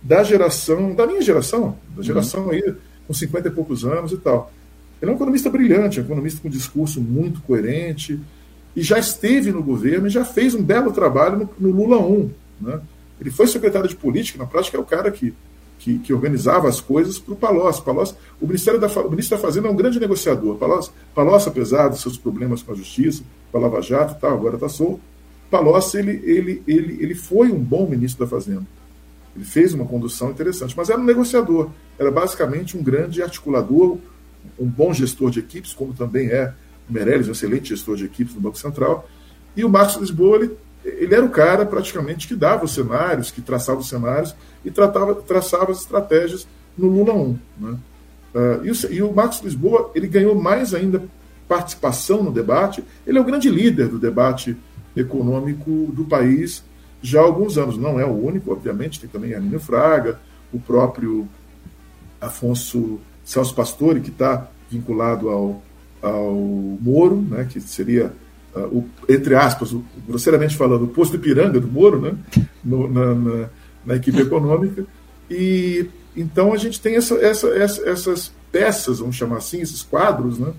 [0.01, 2.03] da geração, da minha geração, da uhum.
[2.03, 2.51] geração uhum.
[2.51, 2.75] aí
[3.07, 4.51] com 50 e poucos anos e tal.
[5.01, 8.19] Ele é um economista brilhante, um economista com um discurso muito coerente,
[8.75, 12.31] e já esteve no governo e já fez um belo trabalho no, no Lula 1.
[12.61, 12.81] Né?
[13.19, 15.33] Ele foi secretário de política, na prática é o cara que,
[15.79, 17.81] que, que organizava as coisas para o Palocci.
[17.81, 18.15] Palocci.
[18.41, 20.57] O, Ministério da, o ministro da Fazenda é um grande negociador.
[20.57, 24.33] Palocci, Palocci, apesar dos seus problemas com a justiça, com a Lava Jato e tal,
[24.33, 24.99] agora está solto,
[25.49, 28.65] Palocci ele, ele, ele, ele foi um bom ministro da Fazenda.
[29.35, 31.69] Ele fez uma condução interessante, mas era um negociador.
[31.97, 33.97] Era basicamente um grande articulador,
[34.59, 36.53] um bom gestor de equipes, como também é
[36.89, 39.07] Meirelles, um excelente gestor de equipes no Banco Central,
[39.55, 43.41] e o Marcos Lisboa, ele, ele era o cara praticamente que dava os cenários, que
[43.41, 47.39] traçava os cenários e tratava, traçava as estratégias no Lula 1.
[47.59, 47.77] Né?
[48.33, 51.03] Uh, e, o, e o Marcos Lisboa, ele ganhou mais ainda
[51.47, 54.57] participação no debate, ele é o grande líder do debate
[54.95, 56.63] econômico do país,
[57.01, 57.77] já há alguns anos.
[57.77, 60.19] Não é o único, obviamente, tem também a Nino Fraga,
[60.51, 61.27] o próprio
[62.19, 65.61] Afonso Celso Pastore, que está vinculado ao,
[66.05, 66.33] ao
[66.81, 68.13] Moro, né, que seria,
[68.55, 72.15] uh, o, entre aspas, o, grosseiramente falando, o posto Ipiranga do Moro, né,
[72.63, 73.49] no, na, na,
[73.85, 74.85] na, equipe econômica.
[75.29, 80.37] E então a gente tem essa, essa, essa, essas peças, vamos chamar assim, esses quadros,
[80.37, 80.53] né,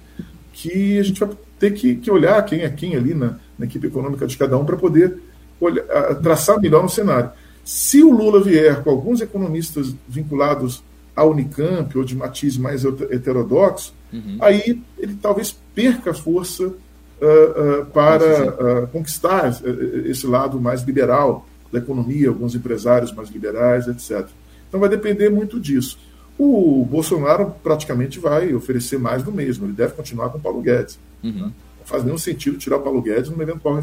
[0.53, 3.87] que a gente vai ter que, que olhar quem é quem ali na, na equipe
[3.87, 5.17] econômica de cada um para poder
[5.61, 5.85] olhar,
[6.17, 7.31] traçar melhor um cenário.
[7.65, 10.83] Se o Lula vier com alguns economistas vinculados
[11.17, 14.37] à Unicamp ou de matiz mais heterodoxo, uhum.
[14.39, 19.59] aí ele talvez perca força uh, uh, para uh, conquistar
[20.05, 24.29] esse lado mais liberal da economia, alguns empresários mais liberais, etc.
[24.69, 25.99] Então vai depender muito disso.
[26.39, 30.99] O Bolsonaro praticamente vai oferecer mais do mesmo, ele deve continuar com o Paulo Guedes.
[31.25, 31.51] Uhum.
[31.79, 33.81] Não faz nenhum sentido tirar o Paulo Guedes numa eventual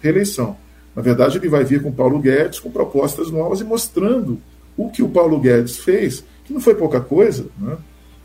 [0.00, 0.56] reeleição.
[0.96, 4.40] Na verdade, ele vai vir com o Paulo Guedes com propostas novas e mostrando
[4.76, 7.76] o que o Paulo Guedes fez que não foi pouca coisa, né?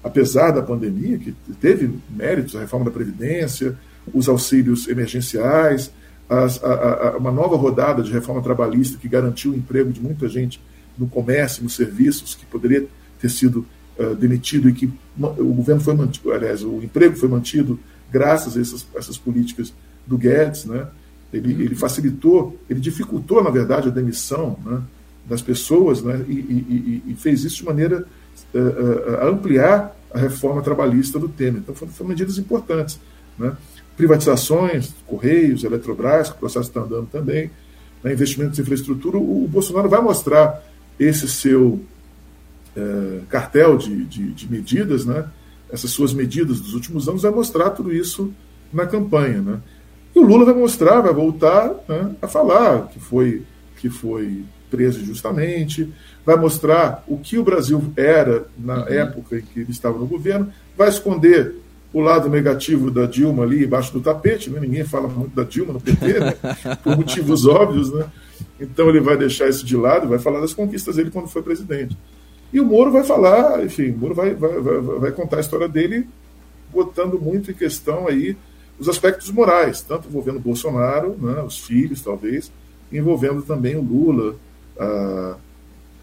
[0.04, 3.78] apesar da pandemia, que teve méritos, a reforma da Previdência,
[4.14, 5.92] os auxílios emergenciais,
[6.30, 10.28] as, a, a, uma nova rodada de reforma trabalhista que garantiu o emprego de muita
[10.28, 10.62] gente
[10.98, 12.86] no comércio, nos serviços, que poderia
[13.20, 13.66] ter sido
[13.98, 17.80] uh, demitido e que o governo foi mantido, aliás, o emprego foi mantido
[18.12, 19.74] graças a essas, essas políticas
[20.06, 20.88] do Guedes, né?
[21.32, 24.82] Ele, ele, facilitou, ele dificultou, na verdade, a demissão né,
[25.28, 28.06] das pessoas né, e, e, e, fez isso de maneira
[28.54, 31.62] uh, uh, a ampliar a reforma trabalhista do Temer.
[31.62, 33.00] Então, foram, foram medidas importantes.
[33.38, 33.56] Né?
[33.96, 37.52] Privatizações, Correios, Eletrobras, que o processo está andando também,
[38.04, 39.18] né, investimentos em infraestrutura.
[39.18, 40.64] O, o, Bolsonaro vai mostrar
[40.98, 41.82] esse seu
[42.76, 45.28] uh, cartel de, de, de, medidas, né,
[45.70, 48.34] essas suas medidas dos últimos anos, vai mostrar tudo isso
[48.72, 49.42] na campanha.
[49.42, 49.60] Né?
[50.16, 53.44] E o Lula vai mostrar, vai voltar né, a falar que foi,
[53.78, 55.92] que foi preso injustamente,
[56.26, 58.88] vai mostrar o que o Brasil era na uhum.
[58.88, 61.56] época em que ele estava no governo, vai esconder
[61.94, 64.60] o lado negativo da Dilma ali embaixo do tapete, né?
[64.60, 66.36] ninguém fala muito da Dilma no PT, né?
[66.84, 68.06] por motivos óbvios, né?
[68.60, 71.98] então ele vai deixar isso de lado, vai falar das conquistas dele quando foi presidente.
[72.52, 75.68] E o Moro vai falar, enfim, o Moro vai, vai, vai, vai contar a história
[75.68, 76.08] dele,
[76.72, 78.38] botando muito em questão aí
[78.80, 82.52] os aspectos morais, tanto envolvendo Bolsonaro, né, os filhos talvez,
[82.92, 84.36] envolvendo também o Lula,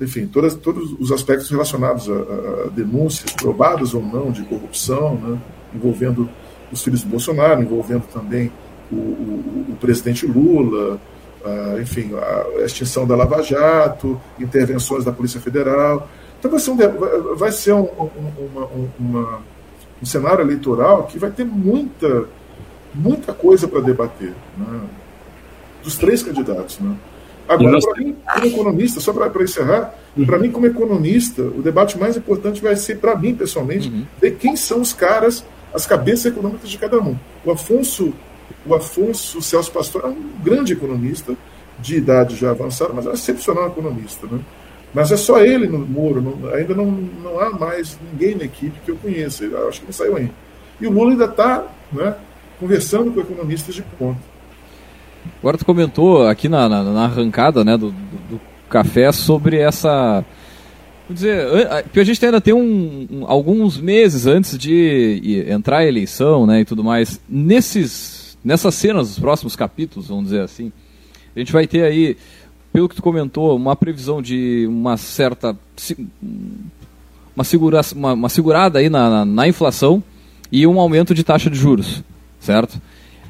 [0.00, 5.38] enfim, todas, todos os aspectos relacionados a, a, denúncias, provadas ou não, de corrupção, né,
[5.74, 6.28] envolvendo
[6.72, 8.50] os filhos do Bolsonaro, envolvendo também
[8.90, 11.00] o, o, o presidente Lula,
[11.44, 16.08] a, enfim, a extinção da Lava Jato, intervenções da Polícia Federal.
[16.38, 19.38] Então vai ser um, vai ser um, uma, uma,
[20.02, 22.26] um cenário eleitoral que vai ter muita
[22.94, 24.80] muita coisa para debater, né?
[25.82, 26.78] dos três candidatos.
[26.78, 26.94] Né?
[27.48, 30.24] Agora, para mim, como economista, só para encerrar, uhum.
[30.24, 34.04] para mim, como economista, o debate mais importante vai ser, para mim, pessoalmente, uhum.
[34.20, 37.16] ver quem são os caras, as cabeças econômicas de cada um.
[37.44, 38.14] O Afonso,
[38.66, 41.36] o Afonso Celso Pastor é um grande economista,
[41.78, 44.26] de idade já avançada, mas é um excepcional economista.
[44.26, 44.40] Né?
[44.92, 48.78] Mas é só ele no Moro, não, ainda não, não há mais ninguém na equipe
[48.84, 50.32] que eu conheça, eu acho que não saiu ainda.
[50.80, 52.14] E o Lula ainda está né,
[52.58, 54.20] conversando com economistas de ponta.
[55.40, 60.24] Agora tu comentou aqui na, na, na arrancada né, do, do, do, café sobre essa.
[61.06, 61.46] Vou dizer,
[61.92, 66.60] que a gente ainda tem um, um, alguns meses antes de entrar a eleição né,
[66.60, 67.20] e tudo mais.
[67.28, 70.72] Nesses, nessas cenas dos próximos capítulos, vamos dizer assim,
[71.36, 72.16] a gente vai ter aí,
[72.72, 75.56] pelo que tu comentou, uma previsão de uma certa.
[77.36, 80.02] uma, segura, uma, uma segurada aí na, na, na inflação
[80.50, 82.02] e um aumento de taxa de juros
[82.44, 82.80] certo?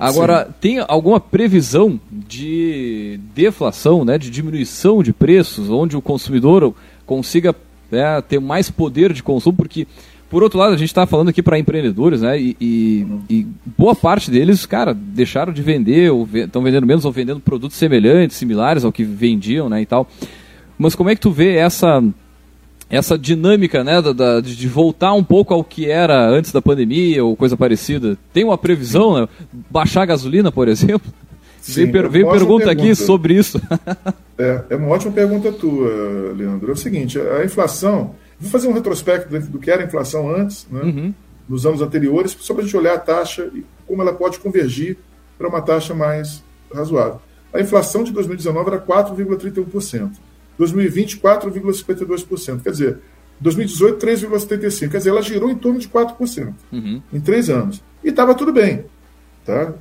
[0.09, 0.53] Agora, Sim.
[0.61, 6.75] tem alguma previsão de deflação, né, de diminuição de preços, onde o consumidor
[7.07, 7.55] consiga
[7.91, 9.57] né, ter mais poder de consumo?
[9.57, 9.87] Porque,
[10.29, 13.47] por outro lado, a gente está falando aqui para empreendedores, né, e, e, e,
[13.79, 18.37] boa parte deles, cara, deixaram de vender, ou estão vendendo menos, ou vendendo produtos semelhantes,
[18.37, 20.07] similares ao que vendiam, né, e tal.
[20.79, 22.03] Mas como é que tu vê essa
[22.89, 27.37] essa dinâmica né, da, de voltar um pouco ao que era antes da pandemia ou
[27.37, 28.17] coisa parecida?
[28.33, 29.21] Tem uma previsão?
[29.21, 29.29] Né?
[29.71, 31.13] Baixar a gasolina, por exemplo?
[31.61, 33.61] Sim, veio, veio pergunta, pergunta, aqui sobre isso.
[34.39, 36.71] é, é uma ótima pergunta tua, Leandro.
[36.71, 38.15] É o seguinte, a inflação...
[38.39, 41.15] Vou fazer um retrospecto do que era a inflação antes, né, uhum.
[41.49, 44.99] nos anos anteriores, só para a gente olhar a taxa e como ela pode convergir
[45.39, 46.43] para uma taxa mais
[46.75, 47.21] razoável.
[47.53, 50.11] A inflação de 2019 era 4,31%.
[50.59, 52.63] 2020, 4,52%.
[52.63, 52.99] Quer dizer,
[53.41, 54.91] 2018, 3,75%.
[54.91, 57.03] Quer dizer, ela girou em torno de 4% uhum.
[57.13, 57.83] em três anos.
[58.03, 58.85] E estava tudo bem.
[59.45, 59.73] Tá?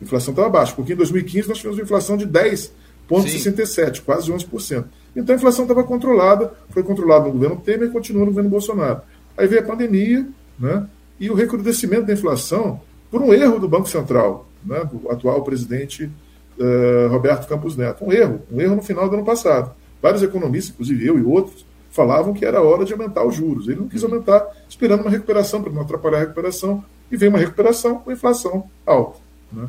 [0.00, 2.70] A inflação estava baixa, porque em 2015 nós tivemos uma inflação de 10%,
[3.08, 4.84] 0,67, quase 11%.
[5.14, 9.00] Então a inflação estava controlada, foi controlada no governo Temer e continua no governo Bolsonaro.
[9.36, 10.26] Aí veio a pandemia,
[10.58, 10.86] né?
[11.18, 16.10] E o recrudescimento da inflação por um erro do Banco Central, né, do atual presidente
[16.58, 18.04] uh, Roberto Campos Neto.
[18.04, 19.74] Um erro, um erro no final do ano passado.
[20.00, 23.68] Vários economistas, inclusive eu e outros, falavam que era hora de aumentar os juros.
[23.68, 27.38] Ele não quis aumentar, esperando uma recuperação, para não atrapalhar a recuperação, e veio uma
[27.38, 29.18] recuperação com inflação alta.
[29.52, 29.68] Né?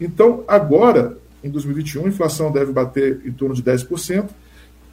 [0.00, 4.28] Então, agora, em 2021, a inflação deve bater em torno de 10%.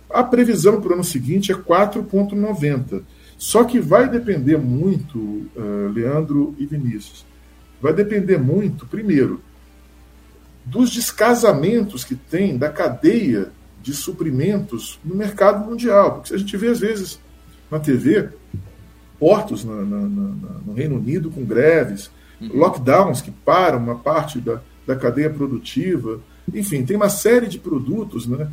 [0.10, 3.04] A previsão para o ano seguinte é 4,90%.
[3.38, 7.26] Só que vai depender muito, uh, Leandro e Vinícius,
[7.82, 9.42] vai depender muito, primeiro,
[10.64, 13.52] dos descasamentos que tem da cadeia
[13.86, 16.16] de suprimentos no mercado mundial.
[16.16, 17.20] Porque a gente vê, às vezes,
[17.70, 18.30] na TV,
[19.20, 22.10] portos na, na, na, no Reino Unido com greves,
[22.42, 22.50] uhum.
[22.58, 26.20] lockdowns que param uma parte da, da cadeia produtiva.
[26.52, 28.50] Enfim, tem uma série de produtos, né?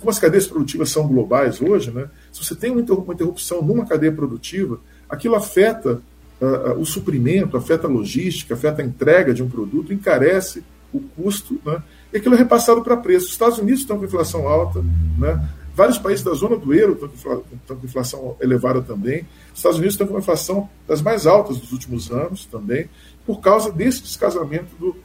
[0.00, 2.10] Como as cadeias produtivas são globais hoje, né?
[2.32, 6.02] Se você tem uma interrupção numa cadeia produtiva, aquilo afeta
[6.40, 10.98] uh, uh, o suprimento, afeta a logística, afeta a entrega de um produto, encarece o
[10.98, 11.80] custo, né?
[12.16, 13.26] E aquilo é repassado para preço.
[13.26, 14.82] Os Estados Unidos estão com inflação alta,
[15.18, 15.46] né?
[15.74, 19.26] vários países da zona do euro estão com inflação elevada também.
[19.52, 22.88] Os Estados Unidos estão com uma inflação das mais altas dos últimos anos também,
[23.26, 24.96] por causa desse descasamento do,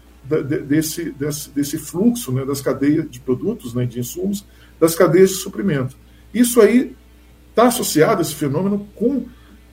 [0.66, 4.46] desse, desse, desse fluxo né, das cadeias de produtos, né, de insumos,
[4.80, 5.98] das cadeias de suprimento.
[6.34, 6.96] Isso aí
[7.50, 9.26] está associado, esse fenômeno, com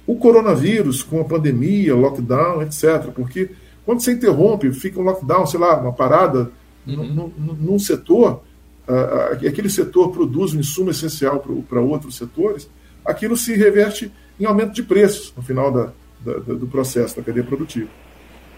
[0.05, 3.13] o coronavírus, com a pandemia, lockdown, etc.
[3.15, 3.51] Porque
[3.85, 6.51] quando você interrompe, fica um lockdown, sei lá, uma parada
[6.97, 7.31] uhum.
[7.61, 8.43] num setor,
[8.89, 12.69] uh, aquele setor produz um insumo essencial para outros setores,
[13.05, 17.45] aquilo se reverte em aumento de preços no final da, da, do processo da cadeia
[17.45, 17.89] produtiva.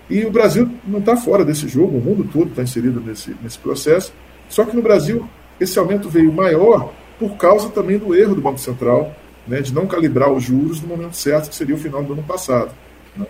[0.08, 3.58] E o Brasil não está fora desse jogo, o mundo todo está inserido nesse, nesse
[3.58, 4.12] processo,
[4.48, 5.28] só que no Brasil
[5.60, 9.14] esse aumento veio maior por causa também do erro do Banco Central,
[9.46, 12.22] né, de não calibrar os juros no momento certo, que seria o final do ano
[12.22, 12.72] passado.
[13.16, 13.26] Né.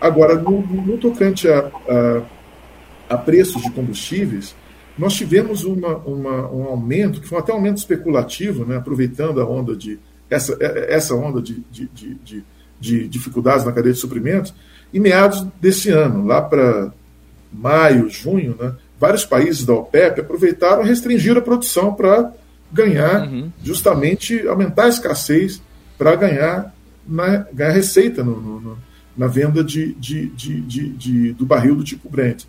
[0.00, 2.22] Agora, no, no tocante a, a,
[3.10, 4.54] a, preços de combustíveis,
[4.96, 9.46] nós tivemos uma, uma, um aumento, que foi até um aumento especulativo, né, aproveitando a
[9.46, 12.44] onda de essa, essa onda de, de, de,
[12.78, 14.54] de dificuldades na cadeia de suprimentos,
[14.92, 16.92] em meados desse ano, lá para
[17.52, 22.32] maio, junho, né, vários países da OPEP aproveitaram e restringiram a produção para
[22.72, 23.50] ganhar, uhum.
[23.62, 25.60] justamente aumentar a escassez
[25.98, 26.74] para ganhar,
[27.06, 28.78] na, ganhar receita no, no,
[29.16, 32.44] na venda de, de, de, de, do barril do tipo Brent.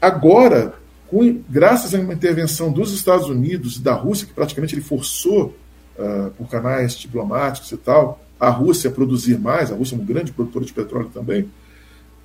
[0.00, 0.74] Agora,
[1.08, 5.56] com, graças a uma intervenção dos Estados Unidos e da Rússia, que praticamente ele forçou
[5.98, 10.04] uh, por canais diplomáticos e tal, a Rússia a produzir mais, a Rússia é um
[10.04, 11.48] grande produtor de petróleo também,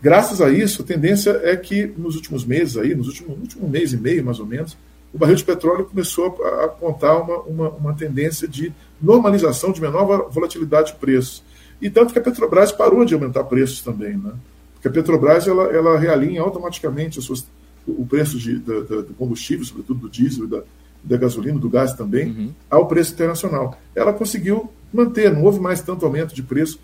[0.03, 3.93] Graças a isso, a tendência é que nos últimos meses, aí, nos últimos último mês
[3.93, 4.77] e meio mais ou menos,
[5.13, 10.29] o barril de petróleo começou a apontar uma, uma, uma tendência de normalização, de menor
[10.29, 11.41] volatilidade de preços.
[11.81, 14.17] E tanto que a Petrobras parou de aumentar preços também.
[14.17, 14.33] Né?
[14.73, 17.47] Porque a Petrobras ela, ela realinha automaticamente suas,
[17.87, 20.63] o preço de, da, do combustível, sobretudo do diesel da,
[21.03, 22.53] da gasolina, do gás também, uhum.
[22.69, 23.77] ao preço internacional.
[23.95, 26.79] Ela conseguiu manter, não houve mais tanto aumento de preço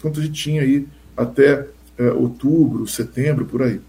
[0.00, 0.86] quanto a gente tinha aí
[1.16, 1.66] até
[1.98, 3.80] é, outubro, setembro, por aí.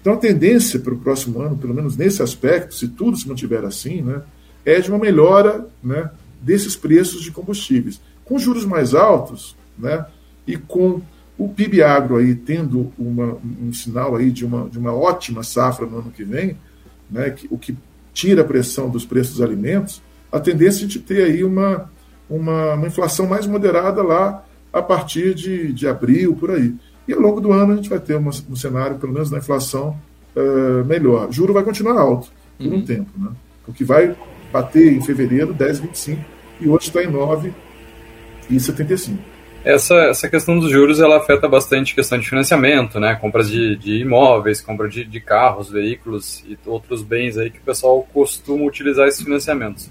[0.00, 3.64] Então a tendência para o próximo ano, pelo menos nesse aspecto, se tudo se mantiver
[3.64, 4.22] assim, né,
[4.64, 6.10] é de uma melhora né,
[6.40, 8.00] desses preços de combustíveis.
[8.24, 10.06] Com juros mais altos né,
[10.46, 11.00] e com
[11.36, 15.86] o PIB agro aí tendo uma, um sinal aí de uma, de uma ótima safra
[15.86, 16.56] no ano que vem,
[17.10, 17.76] né, que, o que
[18.12, 21.90] tira a pressão dos preços dos alimentos, a tendência é de ter aí uma,
[22.30, 26.74] uma, uma inflação mais moderada lá a partir de, de abril, por aí.
[27.06, 29.38] E ao longo do ano a gente vai ter uma, um cenário, pelo menos na
[29.38, 29.96] inflação,
[30.34, 31.28] uh, melhor.
[31.28, 32.78] O juro vai continuar alto por uhum.
[32.78, 33.30] um tempo, né?
[33.66, 34.16] O que vai
[34.52, 36.18] bater em fevereiro 10,25
[36.60, 39.16] e hoje está em 9,75.
[39.64, 43.14] Essa, essa questão dos juros ela afeta bastante a questão de financiamento, né?
[43.14, 47.62] Compras de, de imóveis, compra de, de carros, veículos e outros bens aí que o
[47.62, 49.88] pessoal costuma utilizar esses financiamentos.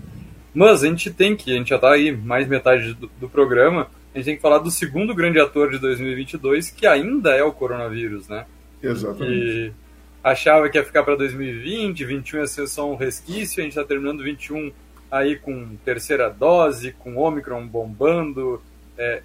[0.53, 3.87] Mas a gente tem que, a gente já está aí mais metade do, do programa,
[4.13, 7.51] a gente tem que falar do segundo grande ator de 2022, que ainda é o
[7.51, 8.45] coronavírus, né?
[8.81, 9.25] Exatamente.
[9.25, 9.71] Que
[10.23, 13.83] achava que ia ficar para 2020, 21 ia ser só um resquício, a gente está
[13.83, 14.71] terminando 21
[15.11, 18.61] aí com terceira dose, com Omicron bombando,
[18.97, 19.23] é,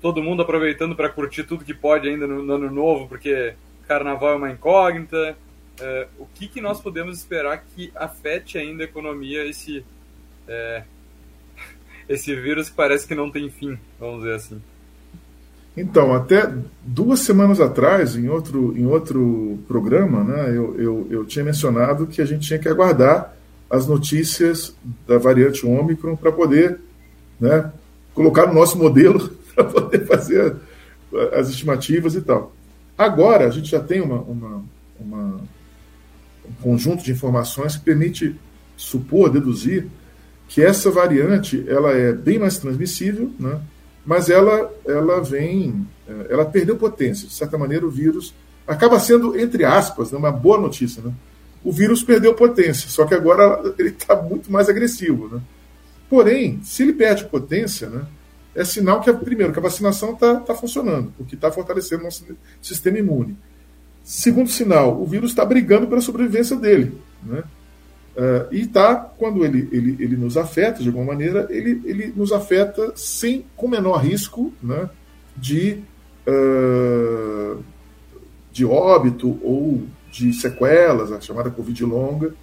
[0.00, 3.54] todo mundo aproveitando para curtir tudo que pode ainda no, no, ano novo, porque
[3.86, 5.36] carnaval é uma incógnita.
[5.80, 9.84] É, o que, que nós podemos esperar que afete ainda a economia esse
[10.48, 10.82] é,
[12.08, 14.60] esse vírus que parece que não tem fim, vamos dizer assim.
[15.76, 21.44] Então, até duas semanas atrás, em outro, em outro programa, né, eu, eu, eu tinha
[21.44, 23.34] mencionado que a gente tinha que aguardar
[23.70, 24.74] as notícias
[25.06, 26.80] da variante Ômicron para poder
[27.38, 27.72] né,
[28.12, 29.30] colocar no nosso modelo
[29.64, 30.56] para poder fazer
[31.32, 32.52] as estimativas e tal.
[32.96, 34.64] Agora, a gente já tem uma, uma,
[34.98, 35.40] uma,
[36.48, 38.36] um conjunto de informações que permite
[38.76, 39.86] supor, deduzir,
[40.48, 43.60] que essa variante ela é bem mais transmissível, né,
[44.04, 47.28] mas ela, ela vem, é, ela perdeu potência.
[47.28, 48.34] De certa maneira, o vírus
[48.66, 51.02] acaba sendo, entre aspas, né, uma boa notícia.
[51.02, 51.12] Né?
[51.62, 55.28] O vírus perdeu potência, só que agora ele está muito mais agressivo.
[55.28, 55.40] Né?
[56.08, 58.02] Porém, se ele perde potência, né,
[58.60, 62.24] é sinal que, primeiro, que a vacinação está tá funcionando, porque está fortalecendo o nosso
[62.60, 63.36] sistema imune.
[64.04, 67.00] Segundo sinal, o vírus está brigando pela sobrevivência dele.
[67.22, 67.42] Né?
[68.16, 72.32] Uh, e tá, quando ele, ele, ele nos afeta, de alguma maneira, ele, ele nos
[72.32, 74.90] afeta sem, com menor risco né,
[75.34, 75.82] de,
[76.26, 77.62] uh,
[78.52, 82.34] de óbito ou de sequelas, a chamada Covid longa,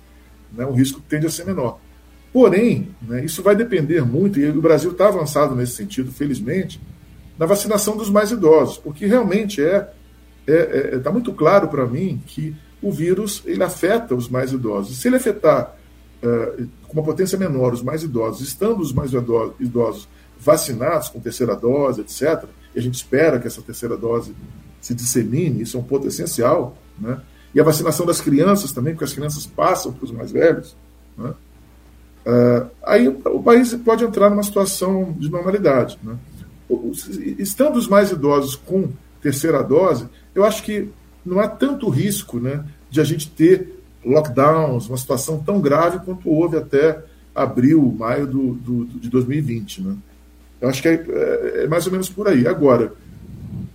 [0.51, 1.79] né, o risco tende a ser menor.
[2.37, 6.79] Porém, né, isso vai depender muito, e o Brasil está avançado nesse sentido, felizmente,
[7.35, 9.91] na vacinação dos mais idosos, porque realmente é
[10.47, 14.51] está é, é, tá muito claro para mim que o vírus ele afeta os mais
[14.51, 14.99] idosos.
[14.99, 15.75] Se ele afetar
[16.21, 19.11] uh, com uma potência menor os mais idosos, estando os mais
[19.59, 20.07] idosos
[20.39, 22.43] vacinados com terceira dose, etc.,
[22.75, 24.35] e a gente espera que essa terceira dose
[24.79, 27.19] se dissemine, isso é um ponto essencial, né?
[27.55, 30.77] e a vacinação das crianças também, porque as crianças passam para os mais velhos,
[31.17, 31.33] né?
[32.27, 35.97] Uh, aí o país pode entrar numa situação de normalidade.
[36.03, 36.15] Né?
[37.39, 38.89] Estando os mais idosos com
[39.21, 40.89] terceira dose, eu acho que
[41.25, 46.29] não há tanto risco né, de a gente ter lockdowns, uma situação tão grave quanto
[46.29, 47.03] houve até
[47.35, 49.81] abril, maio do, do de 2020.
[49.81, 49.95] Né?
[50.61, 52.47] Eu acho que é, é, é mais ou menos por aí.
[52.47, 52.93] Agora,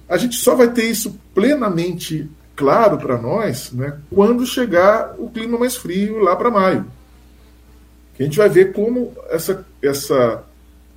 [0.08, 5.58] a gente só vai ter isso plenamente claro para nós né, quando chegar o clima
[5.58, 6.86] mais frio lá para maio.
[8.14, 10.44] Que a gente vai ver como essa, essa,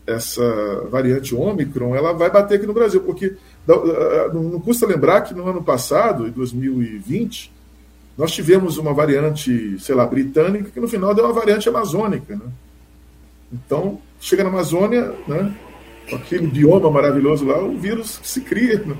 [0.06, 3.36] essa variante Ômicron ela vai bater aqui no Brasil, porque
[4.34, 7.52] não custa lembrar que no ano passado, em 2020,
[8.18, 12.36] nós tivemos uma variante, sei lá, britânica, que no final deu uma variante amazônica.
[12.36, 12.46] Né?
[13.52, 15.54] Então, chega na Amazônia, né,
[16.10, 18.80] com aquele bioma maravilhoso lá, o vírus se cria.
[18.80, 18.96] Né?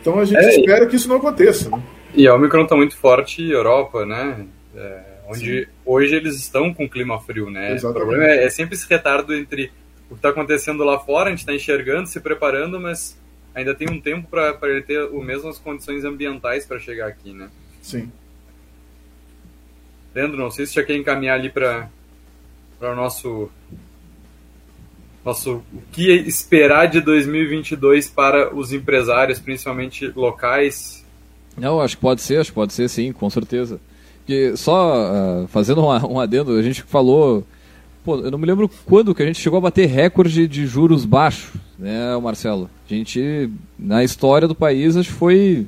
[0.00, 1.70] Então a gente é, espera que isso não aconteça.
[1.70, 1.82] Né?
[2.14, 4.46] E a Omicron está muito forte em Europa, né?
[4.74, 5.00] É,
[5.30, 5.70] onde Sim.
[5.86, 7.74] hoje eles estão com clima frio, né?
[7.74, 8.02] Exatamente.
[8.02, 9.70] O problema é, é sempre esse retardo entre
[10.10, 13.16] o que está acontecendo lá fora, a gente está enxergando, se preparando, mas
[13.54, 17.48] ainda tem um tempo para ele ter as mesmas condições ambientais para chegar aqui, né?
[17.80, 18.10] Sim.
[20.14, 21.88] Leandro, não sei se você quer encaminhar ali para
[22.80, 23.48] o nosso
[25.24, 31.04] nosso o que esperar de 2022 para os empresários, principalmente locais.
[31.56, 33.78] Não, acho que pode ser, acho que pode ser sim, com certeza.
[34.30, 37.44] Porque só uh, fazendo um, um adendo, a gente falou
[38.04, 41.04] Pô, eu não me lembro quando que a gente chegou a bater recorde de juros
[41.04, 42.70] baixos, né, Marcelo?
[42.88, 45.66] A gente, na história do país, acho que foi.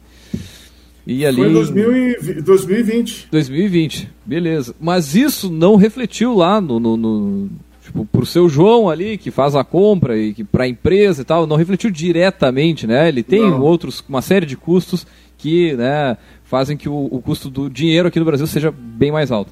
[1.04, 1.38] E ali...
[1.38, 3.28] Foi em 2020.
[3.32, 4.74] 2020, beleza.
[4.80, 7.50] Mas isso não refletiu lá no, no, no
[7.84, 11.24] tipo, pro seu João ali, que faz a compra e que para a empresa e
[11.24, 13.08] tal, não refletiu diretamente, né?
[13.08, 13.60] Ele tem não.
[13.60, 15.04] outros, uma série de custos
[15.36, 16.16] que, né,
[16.52, 19.50] fazem que o, o custo do dinheiro aqui no Brasil seja bem mais alto.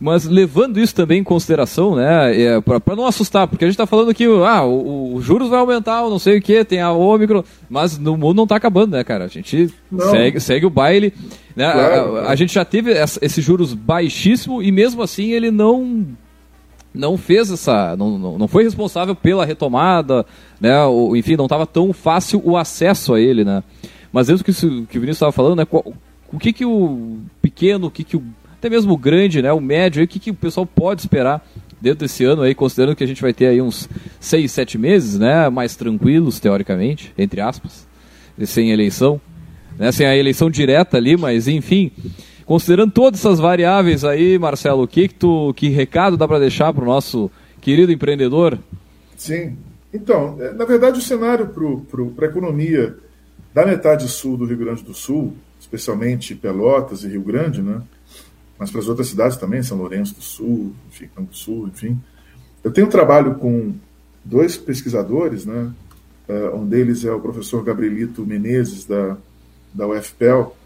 [0.00, 3.86] Mas levando isso também em consideração, né, é, para não assustar, porque a gente está
[3.86, 7.44] falando que ah, o, o, juros vai aumentar, não sei o que, tem a Ômicron,
[7.70, 9.26] mas no mundo não está acabando, né, cara?
[9.26, 9.72] A gente
[10.10, 11.14] segue, segue o baile.
[11.54, 11.70] Né?
[11.70, 12.16] Claro.
[12.16, 16.04] A, a, a, gente já teve essa, esse juros baixíssimo e mesmo assim ele não
[16.92, 20.26] não fez essa, não, não, não foi responsável pela retomada,
[20.60, 20.84] né?
[20.84, 23.62] O, enfim, não estava tão fácil o acesso a ele, né?
[24.12, 25.66] Mas do que, que o Vinícius estava falando, né?
[26.32, 28.22] O que, que o pequeno, o que, que o
[28.58, 31.46] até mesmo o grande, né, o médio, o que, que o pessoal pode esperar
[31.80, 35.16] dentro desse ano aí, considerando que a gente vai ter aí uns seis, sete meses,
[35.16, 37.86] né, mais tranquilos, teoricamente, entre aspas,
[38.44, 39.20] sem eleição,
[39.78, 41.92] né, sem a eleição direta ali, mas enfim,
[42.44, 46.72] considerando todas essas variáveis aí, Marcelo, o que, que, tu, que recado dá para deixar
[46.72, 48.58] para o nosso querido empreendedor?
[49.16, 49.56] Sim,
[49.94, 51.46] então, é, na verdade o cenário
[52.16, 52.96] para a economia
[53.54, 55.34] da metade sul do Rio Grande do Sul,
[55.68, 57.82] especialmente Pelotas e Rio Grande, né,
[58.58, 62.00] mas para as outras cidades também, São Lourenço do Sul, enfim, Campo Sul, enfim.
[62.64, 63.74] Eu tenho um trabalho com
[64.24, 65.72] dois pesquisadores, né?
[66.28, 69.16] Uh, um deles é o professor Gabrielito Menezes, da,
[69.72, 70.56] da UFPEL,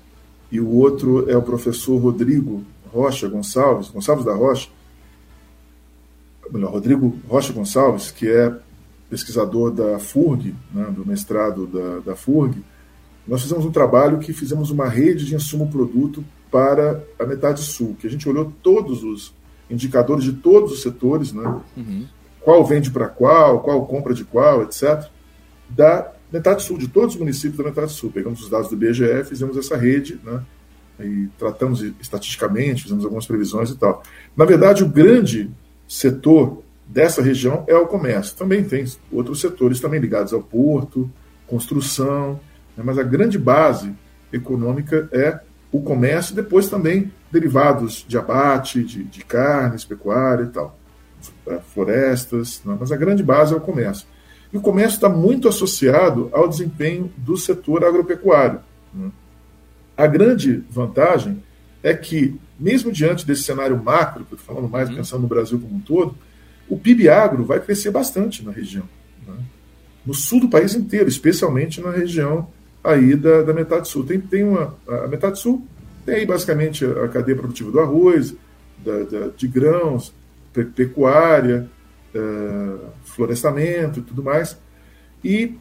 [0.50, 4.70] e o outro é o professor Rodrigo Rocha Gonçalves, Gonçalves da Rocha,
[6.50, 8.54] melhor, Rodrigo Rocha Gonçalves, que é
[9.10, 12.62] pesquisador da FURG, né, do mestrado da, da FURG.
[13.26, 18.06] Nós fizemos um trabalho que fizemos uma rede de insumo-produto para a metade sul, que
[18.06, 19.34] a gente olhou todos os
[19.70, 21.60] indicadores de todos os setores, né?
[21.76, 22.06] Uhum.
[22.40, 25.08] qual vende para qual, qual compra de qual, etc.,
[25.68, 28.10] da metade sul, de todos os municípios da metade sul.
[28.10, 30.42] Pegamos os dados do IBGE, fizemos essa rede, né?
[31.00, 34.02] e tratamos estatisticamente, fizemos algumas previsões e tal.
[34.36, 35.50] Na verdade, o grande
[35.88, 38.36] setor dessa região é o comércio.
[38.36, 41.10] Também tem outros setores também ligados ao porto,
[41.46, 42.40] construção,
[42.76, 42.82] né?
[42.84, 43.94] mas a grande base
[44.32, 50.78] econômica é o comércio, depois também derivados de abate, de, de carnes, pecuária e tal,
[51.46, 52.76] é, florestas, né?
[52.78, 54.06] mas a grande base é o comércio.
[54.52, 58.60] E o comércio está muito associado ao desempenho do setor agropecuário.
[58.92, 59.10] Né?
[59.96, 61.42] A grande vantagem
[61.82, 64.96] é que, mesmo diante desse cenário macro, falando mais uhum.
[64.96, 66.14] pensando no Brasil como um todo,
[66.68, 68.84] o PIB agro vai crescer bastante na região.
[69.26, 69.34] Né?
[70.04, 72.48] No sul do país inteiro, especialmente na região
[72.82, 74.04] aí da, da metade sul.
[74.04, 75.66] Tem, tem uma, a metade sul
[76.04, 78.34] tem aí basicamente a, cadeia produtiva do arroz,
[78.84, 80.12] da, da, de grãos,
[80.52, 81.68] pe, pecuária,
[82.14, 84.56] uh, florestamento e tudo mais.
[85.22, 85.56] E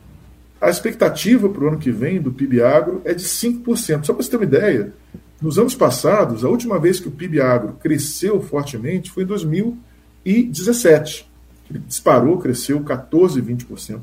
[0.60, 4.06] a expectativa para o ano que vem do PIB agro é de 5%.
[4.06, 4.94] Só para você ter uma ideia,
[5.40, 11.30] nos anos passados, a última vez que o PIB agro cresceu fortemente foi em 2017.
[11.70, 14.02] Ele disparou, cresceu 14, 20%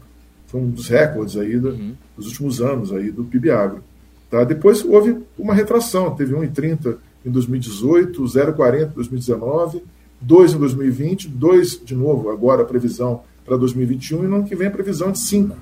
[0.48, 1.94] foi um dos recordes aí do, uhum.
[2.16, 3.84] dos últimos anos aí do PIB agro.
[4.30, 4.44] Tá?
[4.44, 9.82] Depois houve uma retração, teve 1,30 em 2018, 0,40 em 2019,
[10.20, 14.56] 2 em 2020, 2 de novo agora a previsão para 2021 e no ano que
[14.56, 15.56] vem a previsão de 5.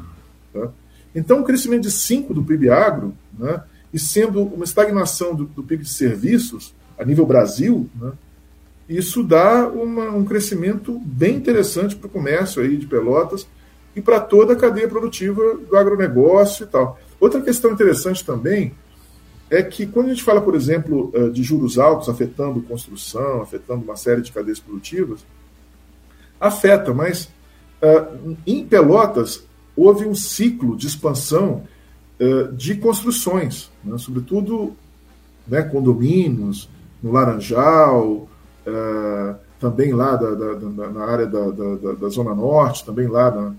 [0.53, 0.69] Tá?
[1.15, 3.63] Então, o crescimento de 5 do PIB agro, né,
[3.93, 8.13] e sendo uma estagnação do, do PIB de serviços a nível Brasil, né,
[8.89, 13.47] isso dá uma, um crescimento bem interessante para o comércio aí de Pelotas,
[13.97, 16.99] e para toda a cadeia produtiva do agronegócio e tal.
[17.19, 18.75] Outra questão interessante também
[19.49, 23.83] é que quando a gente fala, por exemplo, eh, de juros altos afetando construção, afetando
[23.83, 25.25] uma série de cadeias produtivas,
[26.39, 27.31] afeta, mas
[27.81, 31.63] uh, em Pelotas houve um ciclo de expansão
[32.21, 34.77] uh, de construções, né, sobretudo
[35.49, 36.69] né, condomínios,
[37.03, 38.29] no Laranjal,
[39.61, 41.51] também lá da, da, da, na área da,
[42.01, 43.55] da, Zona Norte, também lá na,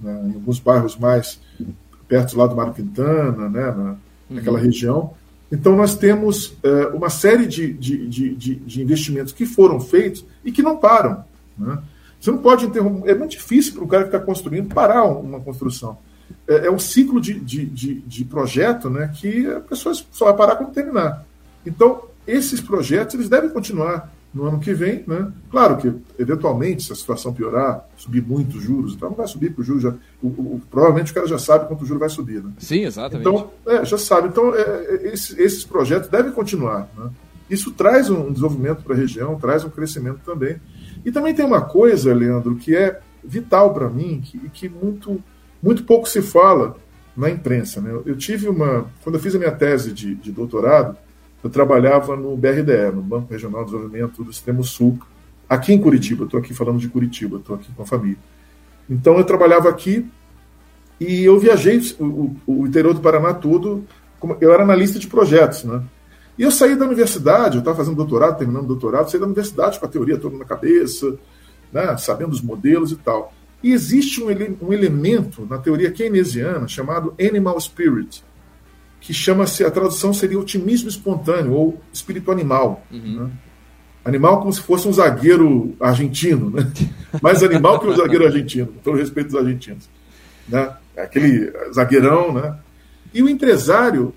[0.00, 1.40] né, em alguns bairros mais
[2.06, 3.96] perto lá do Mário Quintana, né, na,
[4.30, 4.64] naquela uhum.
[4.64, 5.14] região.
[5.50, 10.52] Então, nós temos é, uma série de, de, de, de, investimentos que foram feitos e
[10.52, 11.24] que não param.
[11.56, 11.78] Né?
[12.20, 13.10] Você não pode interromper.
[13.10, 15.96] É muito difícil para o cara que está construindo parar uma construção.
[16.46, 20.36] É, é um ciclo de, de, de, de, projeto né, que a pessoa só vai
[20.36, 21.24] parar quando terminar.
[21.64, 25.04] Então, esses projetos eles devem continuar no ano que vem.
[25.06, 25.32] Né?
[25.50, 29.52] Claro que, eventualmente, se a situação piorar, subir muito os juros, então não vai subir
[29.52, 29.82] para o juros.
[29.82, 32.42] Já, o, o, provavelmente o cara já sabe quanto o juro vai subir.
[32.42, 32.52] Né?
[32.58, 33.28] Sim, exatamente.
[33.28, 34.28] Então, é, já sabe.
[34.28, 36.88] Então, é, é esses, esses, projetos devem continuar.
[36.96, 37.10] Né?
[37.50, 40.60] Isso traz um desenvolvimento para a região, traz um crescimento também.
[41.04, 45.22] E também tem uma coisa, Leandro, que é vital para mim, que, que muito,
[45.62, 46.76] muito pouco se fala
[47.16, 47.80] na imprensa.
[47.80, 47.90] Né?
[48.04, 48.86] Eu tive uma.
[49.02, 50.96] Quando eu fiz a minha tese de, de doutorado,
[51.42, 54.98] eu trabalhava no BRDE, no Banco Regional de Desenvolvimento do Extremo Sul,
[55.48, 56.24] aqui em Curitiba.
[56.24, 58.18] Estou aqui falando de Curitiba, estou aqui com a família.
[58.88, 60.08] Então eu trabalhava aqui
[61.00, 63.84] e eu viajei o, o, interior do Paraná todo.
[64.40, 65.82] Eu era analista de projetos, né?
[66.36, 69.86] E eu saí da universidade, eu estava fazendo doutorado, terminando doutorado, saí da universidade com
[69.86, 71.18] a teoria toda na cabeça,
[71.72, 73.32] né, sabendo os modelos e tal.
[73.60, 78.22] E existe um, ele, um elemento na teoria keynesiana chamado animal spirit,
[79.00, 82.84] que chama-se, a tradução seria otimismo espontâneo ou espírito animal.
[82.90, 83.24] Uhum.
[83.24, 83.30] Né?
[84.04, 86.70] Animal como se fosse um zagueiro argentino, né?
[87.22, 89.88] mais animal que um zagueiro argentino, com todo respeito dos argentinos.
[90.48, 90.72] Né?
[90.96, 92.58] Aquele zagueirão, né?
[93.12, 94.14] E o empresário,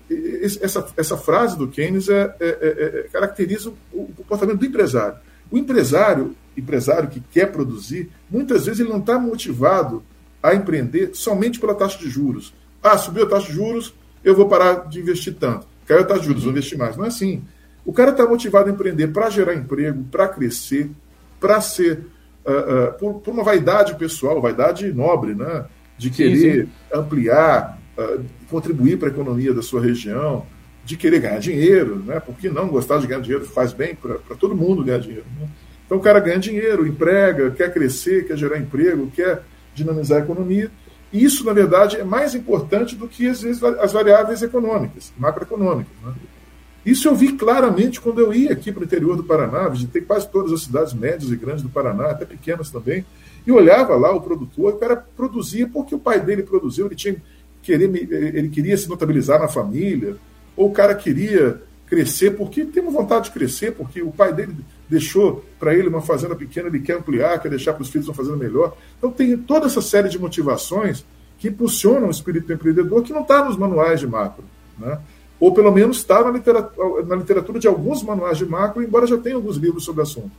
[0.60, 5.16] essa, essa frase do Keynes é, é, é, é, caracteriza o comportamento do empresário.
[5.50, 10.02] O empresário, empresário que quer produzir, muitas vezes ele não está motivado
[10.42, 12.52] a empreender somente pela taxa de juros.
[12.82, 13.94] Ah, subiu a taxa de juros,
[14.24, 15.66] eu vou parar de investir tanto.
[15.86, 16.96] Caiu de juros, vou investir mais.
[16.96, 17.42] Não é assim.
[17.84, 20.90] O cara está motivado a empreender para gerar emprego, para crescer,
[21.40, 22.06] para ser.
[22.44, 25.64] Uh, uh, por, por, uma vaidade pessoal, vaidade nobre, né?
[25.96, 26.68] De querer sim, sim.
[26.92, 30.44] ampliar, uh, contribuir para a economia da sua região,
[30.84, 32.18] de querer ganhar dinheiro, né?
[32.18, 33.44] Por que não gostar de ganhar dinheiro?
[33.44, 35.24] Faz bem para todo mundo ganhar dinheiro.
[35.40, 35.48] Né?
[35.86, 39.42] Então o cara ganha dinheiro, emprega, quer crescer, quer gerar emprego, quer
[39.74, 40.70] dinamizar a economia.
[41.12, 45.92] Isso, na verdade, é mais importante do que às vezes, as variáveis econômicas, macroeconômicas.
[46.02, 46.14] Né?
[46.84, 50.28] Isso eu vi claramente quando eu ia aqui para o interior do Paraná, visitei quase
[50.28, 53.04] todas as cidades médias e grandes do Paraná, até pequenas também,
[53.46, 57.16] e olhava lá o produtor, o cara produzia porque o pai dele produziu, ele, tinha,
[57.62, 57.94] querer,
[58.34, 60.16] ele queria se notabilizar na família,
[60.56, 61.62] ou o cara queria
[61.92, 64.56] crescer, porque temos vontade de crescer, porque o pai dele
[64.88, 68.14] deixou para ele uma fazenda pequena, ele quer ampliar, quer deixar para os filhos uma
[68.14, 68.74] fazenda melhor.
[68.96, 71.04] Então tem toda essa série de motivações
[71.38, 74.42] que impulsionam o espírito empreendedor que não está nos manuais de macro.
[74.78, 74.98] Né?
[75.38, 79.18] Ou pelo menos está na literatura, na literatura de alguns manuais de macro, embora já
[79.18, 80.32] tenha alguns livros sobre o assunto.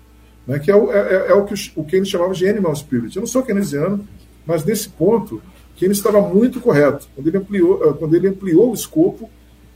[0.48, 0.58] Né?
[0.58, 3.16] Que é o, é, é, é o que o Keynes chamava de animal spirit.
[3.16, 4.08] Eu não sou keynesiano,
[4.44, 5.40] mas nesse ponto,
[5.76, 9.30] Keynes estava muito correto, quando ele ampliou, quando ele ampliou o escopo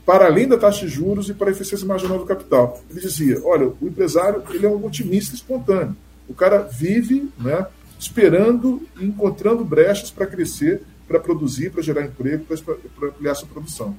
[0.08, 2.82] para além da taxa de juros e para a eficiência marginal do capital.
[2.90, 5.94] Ele dizia, olha, o empresário ele é um otimista espontâneo.
[6.26, 7.66] O cara vive né,
[7.98, 13.94] esperando e encontrando brechas para crescer, para produzir, para gerar emprego, para ampliar sua produção.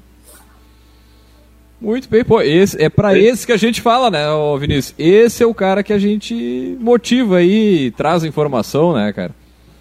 [1.80, 4.26] Muito bem, pô, esse, é para esse que a gente fala, né,
[4.60, 4.96] Vinícius?
[4.98, 9.36] Esse é o cara que a gente motiva aí, traz informação, né, cara?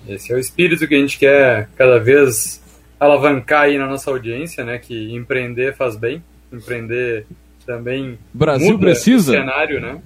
[0.07, 2.61] Esse é o espírito que a gente quer cada vez
[2.99, 4.79] alavancar aí na nossa audiência, né?
[4.79, 6.23] Que empreender faz bem,
[6.53, 7.27] empreender
[7.65, 9.33] também Brasil muda precisa.
[9.33, 10.01] o cenário, né?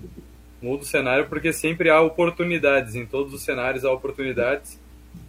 [0.60, 4.80] Muda o cenário porque sempre há oportunidades, em todos os cenários há oportunidades.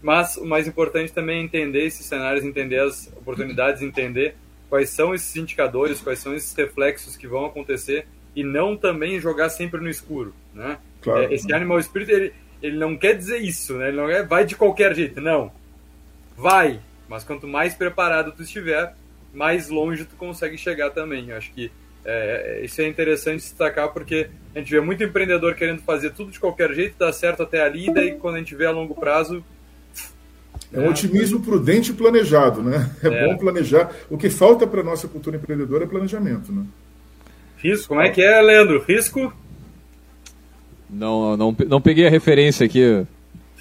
[0.01, 4.35] Mas o mais importante também é entender esses cenários, entender as oportunidades, entender
[4.69, 9.49] quais são esses indicadores, quais são esses reflexos que vão acontecer e não também jogar
[9.49, 10.77] sempre no escuro, né?
[11.01, 11.23] Claro.
[11.23, 13.89] É, esse animal spirit ele, ele não quer dizer isso, né?
[13.89, 15.51] Ele não é vai de qualquer jeito, não.
[16.35, 16.79] Vai,
[17.13, 18.95] mas quanto mais preparado tu estiver,
[19.31, 21.29] mais longe tu consegue chegar também.
[21.29, 21.71] Eu acho que
[22.03, 26.39] é, isso é interessante destacar porque a gente vê muito empreendedor querendo fazer tudo de
[26.39, 29.43] qualquer jeito, dá certo até ali, e daí quando a gente vê a longo prazo.
[30.73, 32.91] É um otimismo prudente e planejado, né?
[33.03, 33.27] É, é.
[33.27, 33.91] bom planejar.
[34.09, 36.65] O que falta para a nossa cultura empreendedora é planejamento, né?
[37.57, 38.83] Risco, como é que é, Leandro?
[38.87, 39.31] Risco?
[40.89, 43.05] Não, não, não peguei a referência aqui.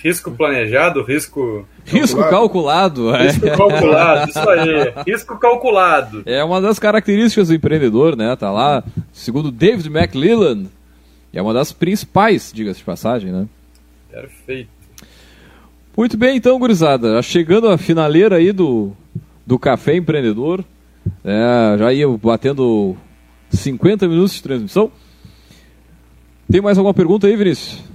[0.02, 1.66] Risco planejado, risco.
[1.84, 3.14] Risco calculado.
[3.14, 3.28] É.
[3.28, 4.92] Risco calculado, isso aí.
[5.06, 6.22] Risco calculado.
[6.26, 8.34] É uma das características do empreendedor, né?
[8.34, 8.82] Tá lá,
[9.12, 10.64] segundo David McLellan,
[11.32, 13.46] é uma das principais, diga-se de passagem, né?
[14.10, 14.68] Perfeito.
[15.96, 17.22] Muito bem, então, gurizada.
[17.22, 18.92] Chegando a finaleira aí do,
[19.46, 20.64] do Café Empreendedor.
[21.24, 22.96] É, já ia batendo
[23.50, 24.90] 50 minutos de transmissão.
[26.50, 27.91] Tem mais alguma pergunta aí, Vinícius?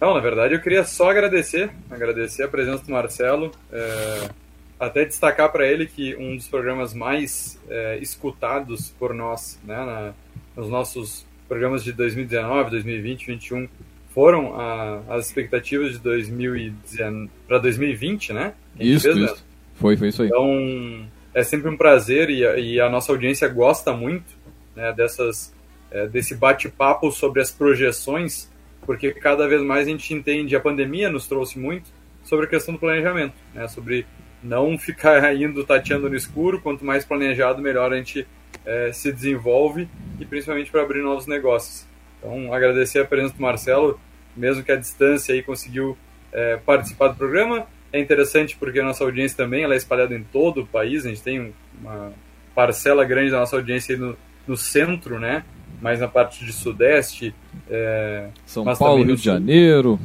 [0.00, 4.30] Não, na verdade eu queria só agradecer, agradecer a presença do Marcelo, é,
[4.78, 10.14] até destacar para ele que um dos programas mais é, escutados por nós, né, na,
[10.56, 13.68] nos nossos programas de 2019, 2020, 2021,
[14.14, 18.54] foram a, as expectativas de 2019 para 2020, né?
[18.78, 19.34] Isso, fez, isso.
[19.34, 19.40] Né?
[19.74, 20.28] Foi, foi isso aí.
[20.28, 24.34] Então, é sempre um prazer e a, e a nossa audiência gosta muito
[24.74, 25.54] né, dessas,
[25.90, 28.49] é, desse bate-papo sobre as projeções
[28.86, 31.90] porque cada vez mais a gente entende, a pandemia nos trouxe muito
[32.24, 33.66] sobre a questão do planejamento, né?
[33.68, 34.06] sobre
[34.42, 38.26] não ficar indo tateando no escuro, quanto mais planejado, melhor a gente
[38.64, 41.86] é, se desenvolve e principalmente para abrir novos negócios.
[42.18, 43.98] Então, agradecer a presença do Marcelo,
[44.36, 45.96] mesmo que a distância aí conseguiu
[46.32, 47.66] é, participar do programa.
[47.92, 51.08] É interessante porque a nossa audiência também ela é espalhada em todo o país, a
[51.08, 52.12] gente tem uma
[52.54, 54.16] parcela grande da nossa audiência no,
[54.46, 55.44] no centro, né?
[55.80, 57.34] Mais na parte de sudeste.
[57.68, 59.98] É, São Paulo, Rio de Janeiro.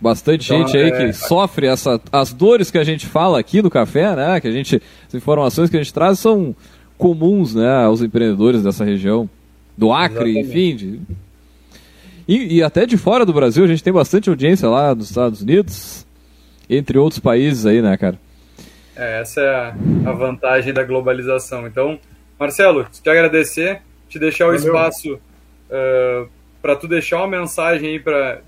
[0.00, 1.06] Bastante então, gente aí é...
[1.06, 4.40] que sofre essa, as dores que a gente fala aqui no café, né?
[4.40, 6.54] Que a gente, as informações que a gente traz são
[6.98, 9.28] comuns, né, aos empreendedores dessa região,
[9.76, 10.48] do Acre, Exatamente.
[10.48, 10.76] enfim.
[10.76, 11.00] De...
[12.28, 15.42] E, e, até de fora do Brasil, a gente tem bastante audiência lá dos Estados
[15.42, 16.06] Unidos,
[16.68, 18.18] entre outros países aí, né, cara?
[18.96, 19.74] É, essa é
[20.08, 21.66] a vantagem da globalização.
[21.66, 21.98] Então,
[22.38, 24.64] Marcelo, te agradecer te deixar o Valeu.
[24.64, 25.20] espaço uh,
[25.70, 26.26] eh,
[26.62, 28.42] para tu deixar uma mensagem aí para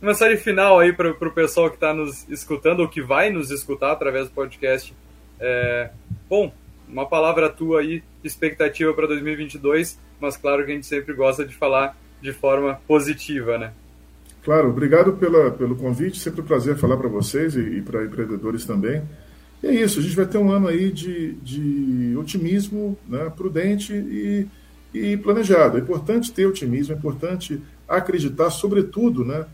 [0.00, 3.50] uma mensagem final aí para o pessoal que está nos escutando ou que vai nos
[3.50, 4.94] escutar através do podcast.
[5.38, 5.90] É,
[6.28, 6.52] bom,
[6.88, 11.54] uma palavra tua aí, expectativa para 2022, mas claro que a gente sempre gosta de
[11.54, 13.72] falar de forma positiva, né?
[14.42, 18.64] Claro, obrigado pela, pelo convite, sempre um prazer falar para vocês e, e para empreendedores
[18.64, 19.02] também.
[19.62, 23.92] E é isso, a gente vai ter um ano aí de, de otimismo, né, prudente
[23.92, 24.46] e
[24.92, 25.78] e planejado.
[25.78, 29.46] É importante ter otimismo, é importante acreditar, sobretudo, né,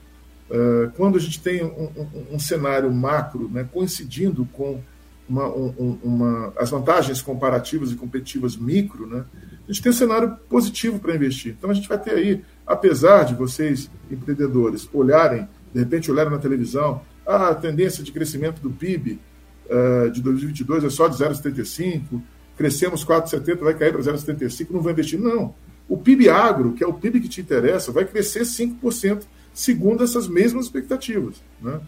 [0.50, 4.80] uh, quando a gente tem um, um, um cenário macro né, coincidindo com
[5.28, 9.24] uma, um, uma, as vantagens comparativas e competitivas micro, né,
[9.68, 11.54] a gente tem um cenário positivo para investir.
[11.58, 16.38] Então a gente vai ter aí, apesar de vocês, empreendedores, olharem, de repente olharem na
[16.38, 19.18] televisão, ah, a tendência de crescimento do PIB
[19.66, 22.22] uh, de 2022 é só de 0,75%,
[22.56, 25.18] crescemos 4,70, vai cair para 0,75, não vou investir.
[25.18, 25.54] Não.
[25.88, 30.26] O PIB agro, que é o PIB que te interessa, vai crescer 5%, segundo essas
[30.26, 31.42] mesmas expectativas.
[31.60, 31.80] Né?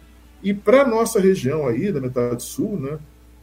[0.42, 2.98] E para a nossa região aí, da metade sul, né,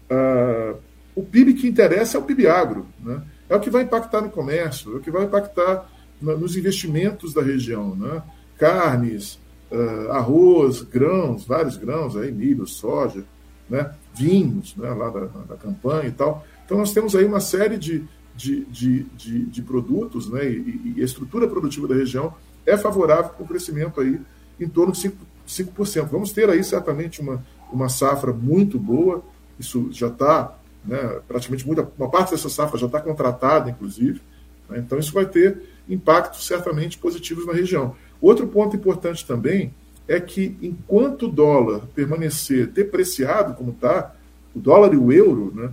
[0.09, 0.77] uh,
[1.13, 2.85] o PIB que interessa é o PIB agro.
[3.03, 3.21] Né?
[3.49, 5.89] é o que vai impactar no comércio, é o que vai impactar
[6.21, 7.95] nos investimentos da região.
[7.95, 8.21] Né?
[8.57, 9.39] Carnes,
[9.71, 13.23] uh, arroz, grãos, vários grãos, aí, milho, soja,
[13.69, 13.93] né?
[14.13, 14.89] vinhos né?
[14.89, 16.45] lá da, da, campanha e tal.
[16.65, 18.03] Então nós temos aí uma série de,
[18.35, 20.49] de, de, de, de produtos né?
[20.49, 22.33] E, e, a estrutura produtiva da região
[22.65, 24.19] é favorável para o crescimento aí
[24.59, 25.13] em torno de 5%.
[25.47, 26.07] 5%.
[26.07, 29.23] Vamos ter aí certamente uma, uma safra muito boa,
[29.59, 34.21] isso já está, né, praticamente muita, uma parte dessa safra já está contratada, inclusive,
[34.69, 37.95] né, então isso vai ter impactos certamente positivos na região.
[38.19, 39.73] Outro ponto importante também
[40.07, 44.15] é que enquanto o dólar permanecer depreciado como está,
[44.55, 45.71] o dólar e o euro, né,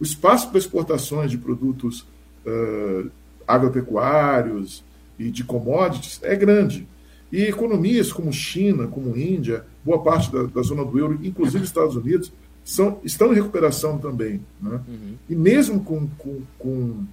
[0.00, 2.06] o espaço para exportações de produtos
[2.46, 3.10] uh,
[3.46, 4.84] agropecuários
[5.18, 6.88] e de commodities é grande.
[7.30, 11.96] E economias como China, como Índia, boa parte da, da zona do euro, inclusive Estados
[11.96, 12.32] Unidos,
[12.64, 14.40] são, estão em recuperação também.
[14.60, 14.80] Né?
[14.88, 15.14] Uhum.
[15.28, 17.04] E mesmo com, com, com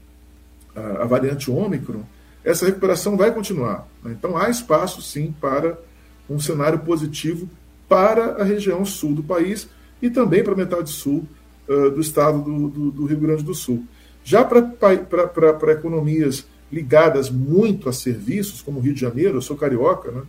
[0.75, 2.03] a, a, variante Ômicron,
[2.43, 3.87] essa recuperação vai continuar.
[4.03, 4.15] Né?
[4.17, 5.77] Então há espaço, sim, para
[6.29, 7.49] um cenário positivo
[7.87, 9.67] para a região sul do país
[10.01, 11.25] e também para a metade sul
[11.67, 13.83] uh, do estado do, do, do, Rio Grande do Sul.
[14.23, 20.11] Já para economias ligadas muito a serviços, como o Rio de Janeiro, eu sou carioca,
[20.11, 20.21] né?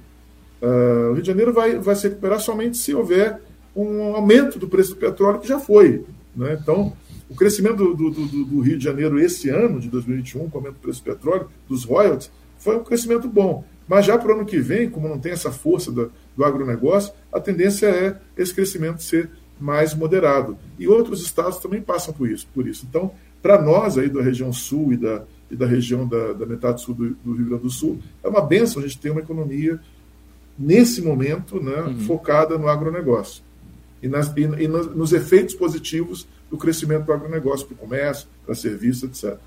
[0.60, 3.40] Uh, o Rio de Janeiro vai, vai se recuperar somente se houver
[3.74, 6.04] um aumento do preço do petróleo, que já foi.
[6.34, 6.58] Né?
[6.60, 6.92] Então,
[7.28, 10.60] o crescimento do, do, do, do, Rio de Janeiro esse ano, de 2021, com o
[10.60, 13.64] aumento do preço do petróleo, dos royalties, foi um crescimento bom.
[13.88, 17.12] Mas já para o ano que vem, como não tem essa força do, do agronegócio,
[17.32, 20.56] a tendência é esse crescimento ser mais moderado.
[20.78, 22.46] E outros estados também passam por isso.
[22.54, 22.86] Por isso.
[22.88, 23.12] Então,
[23.42, 26.94] para nós aí da região sul e da, e da região da, da metade sul
[26.94, 29.80] do, do, Rio Grande do Sul, é uma benção a gente ter uma economia,
[30.58, 32.00] nesse momento, né, uhum.
[32.00, 33.42] focada no agronegócio.
[34.02, 38.28] E, nas, e, e nos, nos, efeitos positivos do crescimento do agronegócio para o comércio,
[38.44, 39.38] para serviços, etc.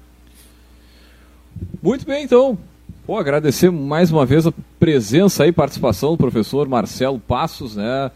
[1.81, 2.57] Muito bem, então.
[3.05, 8.11] Pô, agradecer mais uma vez a presença e participação do professor Marcelo Passos, né?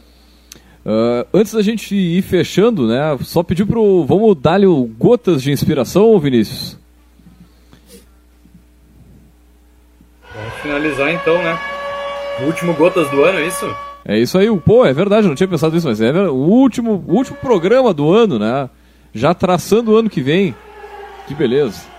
[0.85, 3.17] Uh, antes da gente ir fechando, né?
[3.21, 4.05] Só pedir pro.
[4.05, 4.67] Vamos dar-lhe
[4.97, 6.77] gotas de inspiração, Vinícius?
[10.35, 11.57] Vamos finalizar então, né?
[12.41, 13.75] O último Gotas do ano, é isso?
[14.03, 17.03] É isso aí, pô, é verdade, eu não tinha pensado nisso, mas é o último,
[17.07, 18.69] o último programa do ano, né?
[19.13, 20.53] Já traçando o ano que vem.
[21.27, 21.94] Que beleza.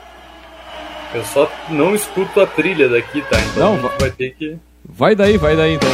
[1.16, 3.40] Eu só não escuto a trilha daqui, tá?
[3.40, 4.58] Então não, vai ter que.
[4.84, 5.88] Vai daí, vai daí então.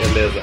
[0.00, 0.42] Beleza.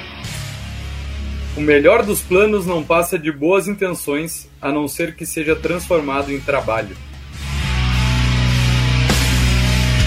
[1.57, 6.31] O melhor dos planos não passa de boas intenções, a não ser que seja transformado
[6.31, 6.95] em trabalho.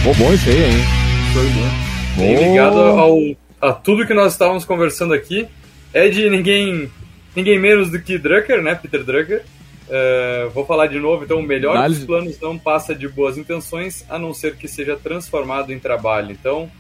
[0.03, 0.85] Bom, bom isso aí, hein?
[1.35, 1.69] Foi bom.
[2.17, 3.19] Bem ligado ao,
[3.61, 5.47] a tudo que nós estávamos conversando aqui.
[5.93, 6.91] É de ninguém,
[7.37, 8.75] ninguém menos do que Drucker, né?
[8.75, 9.43] Peter Drucker.
[9.89, 12.01] Uh, vou falar de novo, então, o melhor Análise.
[12.01, 16.31] dos planos não passa de boas intenções, a não ser que seja transformado em trabalho.
[16.31, 16.71] Então,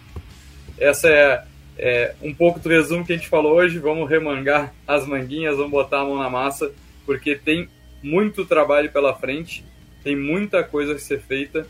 [0.78, 1.44] essa é,
[1.78, 3.78] é, um pouco do resumo que a gente falou hoje.
[3.78, 6.70] Vamos remangar as manguinhas, vamos botar a mão na massa,
[7.06, 7.68] porque tem
[8.02, 9.64] muito trabalho pela frente,
[10.04, 11.66] tem muita coisa a ser feita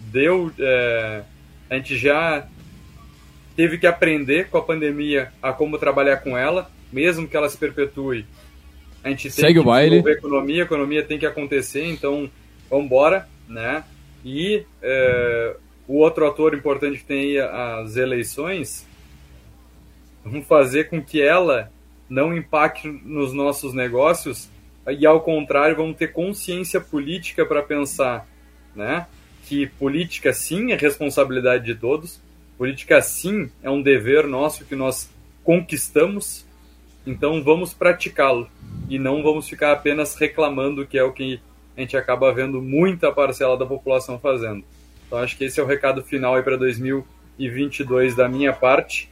[0.00, 0.50] deu.
[0.58, 1.22] É,
[1.68, 2.46] a gente já
[3.54, 7.56] teve que aprender com a pandemia a como trabalhar com ela, mesmo que ela se
[7.56, 8.26] perpetue.
[9.02, 10.02] A gente tem Segue que o baile.
[10.06, 12.30] a economia, a economia tem que acontecer, então
[12.68, 13.84] vamos embora, né?
[14.24, 15.56] E é,
[15.88, 18.86] o outro ator importante que tem aí as eleições,
[20.24, 21.70] vamos fazer com que ela
[22.08, 24.48] não impacte nos nossos negócios
[24.86, 28.26] e ao contrário, vamos ter consciência política para pensar,
[28.74, 29.06] né?
[29.46, 32.20] que política sim é responsabilidade de todos,
[32.56, 35.10] política sim é um dever nosso que nós
[35.42, 36.46] conquistamos,
[37.06, 38.48] então vamos praticá-lo
[38.90, 41.40] e não vamos ficar apenas reclamando, que é o que
[41.76, 44.64] a gente acaba vendo muita parcela da população fazendo.
[45.06, 49.08] Então acho que esse é o recado final aí para 2022 da minha parte.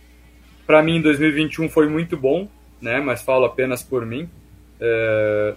[0.67, 2.49] Para mim, 2021 foi muito bom,
[2.83, 3.01] né?
[3.01, 4.29] Mas falo apenas por mim.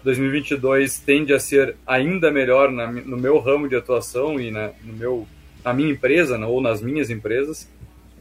[0.04, 4.72] 2022 é, tende a ser ainda melhor na, no meu ramo de atuação e na,
[4.84, 5.28] no meu,
[5.64, 7.70] na minha empresa né, ou nas minhas empresas.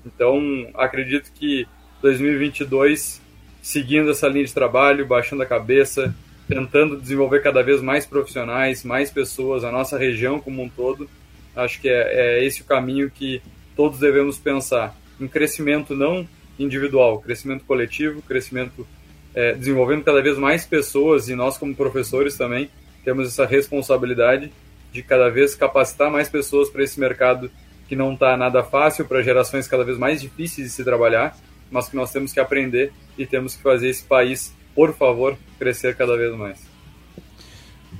[0.05, 1.67] Então, acredito que
[2.03, 3.21] 2022,
[3.63, 6.15] seguindo essa linha de trabalho, baixando a cabeça,
[6.49, 11.09] tentando desenvolver cada vez mais profissionais, mais pessoas, a nossa região como um todo,
[11.55, 13.41] acho que é, é esse o caminho que
[13.77, 14.97] todos devemos pensar.
[15.21, 16.27] Em crescimento não
[16.59, 18.87] individual, crescimento coletivo, crescimento
[19.35, 22.69] é, desenvolvendo cada vez mais pessoas e nós como professores também
[23.05, 24.53] temos essa responsabilidade
[24.93, 27.51] de cada vez capacitar mais pessoas para esse mercado
[27.89, 31.37] que não está nada fácil para gerações cada vez mais difíceis de se trabalhar,
[31.71, 35.97] mas que nós temos que aprender e temos que fazer esse país, por favor, crescer
[35.97, 36.59] cada vez mais.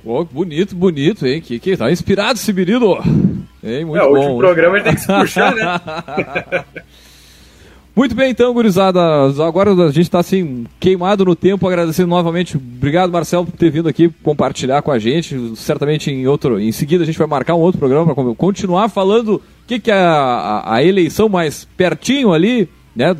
[0.03, 1.41] Oh, bonito, bonito, hein?
[1.41, 2.97] Que, que tá inspirado esse menino.
[3.63, 3.85] Hein?
[3.85, 4.13] Muito é, bom.
[4.13, 6.65] O último programa ele tem que se puxar, né?
[7.93, 8.99] Muito bem, então, gurizada.
[9.45, 12.55] Agora a gente está assim, queimado no tempo, agradecendo novamente.
[12.55, 15.55] Obrigado, Marcelo, por ter vindo aqui compartilhar com a gente.
[15.57, 16.57] Certamente em outro.
[16.57, 19.91] Em seguida a gente vai marcar um outro programa para continuar falando o que, que
[19.91, 23.13] é a, a, eleição mais pertinho ali, né?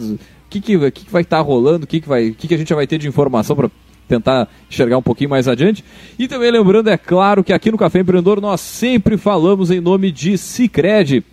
[0.52, 2.58] Que, que, que, que vai estar tá rolando, o que, que, vai, que, que a
[2.58, 3.72] gente vai ter de informação para
[4.08, 5.84] tentar enxergar um pouquinho mais adiante.
[6.20, 10.12] E também lembrando, é claro, que aqui no Café Empreendedor nós sempre falamos em nome
[10.12, 11.24] de Cicred.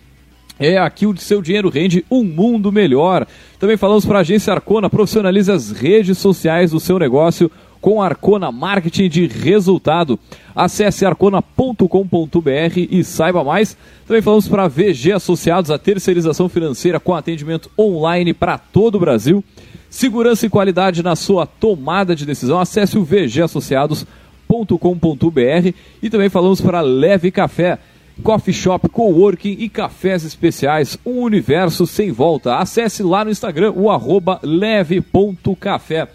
[0.57, 3.27] É aqui o seu dinheiro rende um mundo melhor.
[3.59, 7.51] Também falamos para a agência Arcona, profissionalize as redes sociais do seu negócio
[7.81, 10.19] com Arcona Marketing de Resultado.
[10.55, 13.77] Acesse arcona.com.br e saiba mais.
[14.07, 19.43] Também falamos para VG Associados, a terceirização financeira com atendimento online para todo o Brasil.
[19.89, 22.59] Segurança e qualidade na sua tomada de decisão.
[22.59, 27.79] Acesse o vgasociados.com.br e também falamos para Leve Café
[28.23, 32.57] coffee shop, coworking e cafés especiais, um universo sem volta.
[32.57, 36.07] Acesse lá no Instagram o arroba leve.café.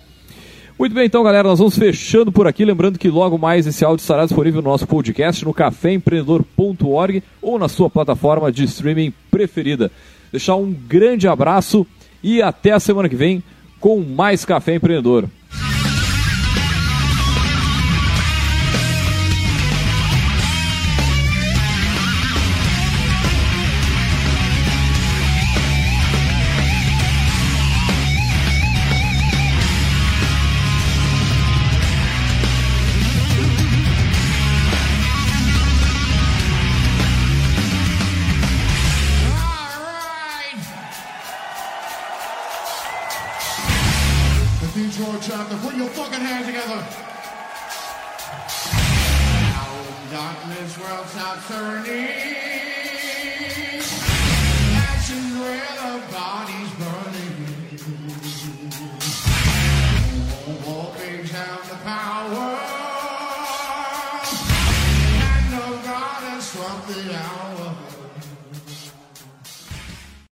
[0.76, 2.64] Muito bem, então, galera, nós vamos fechando por aqui.
[2.64, 7.68] Lembrando que logo mais esse áudio estará disponível no nosso podcast no caféempreendedor.org ou na
[7.68, 9.90] sua plataforma de streaming preferida.
[10.32, 11.86] Deixar um grande abraço
[12.22, 13.40] e até a semana que vem
[13.78, 15.28] com mais Café Empreendedor.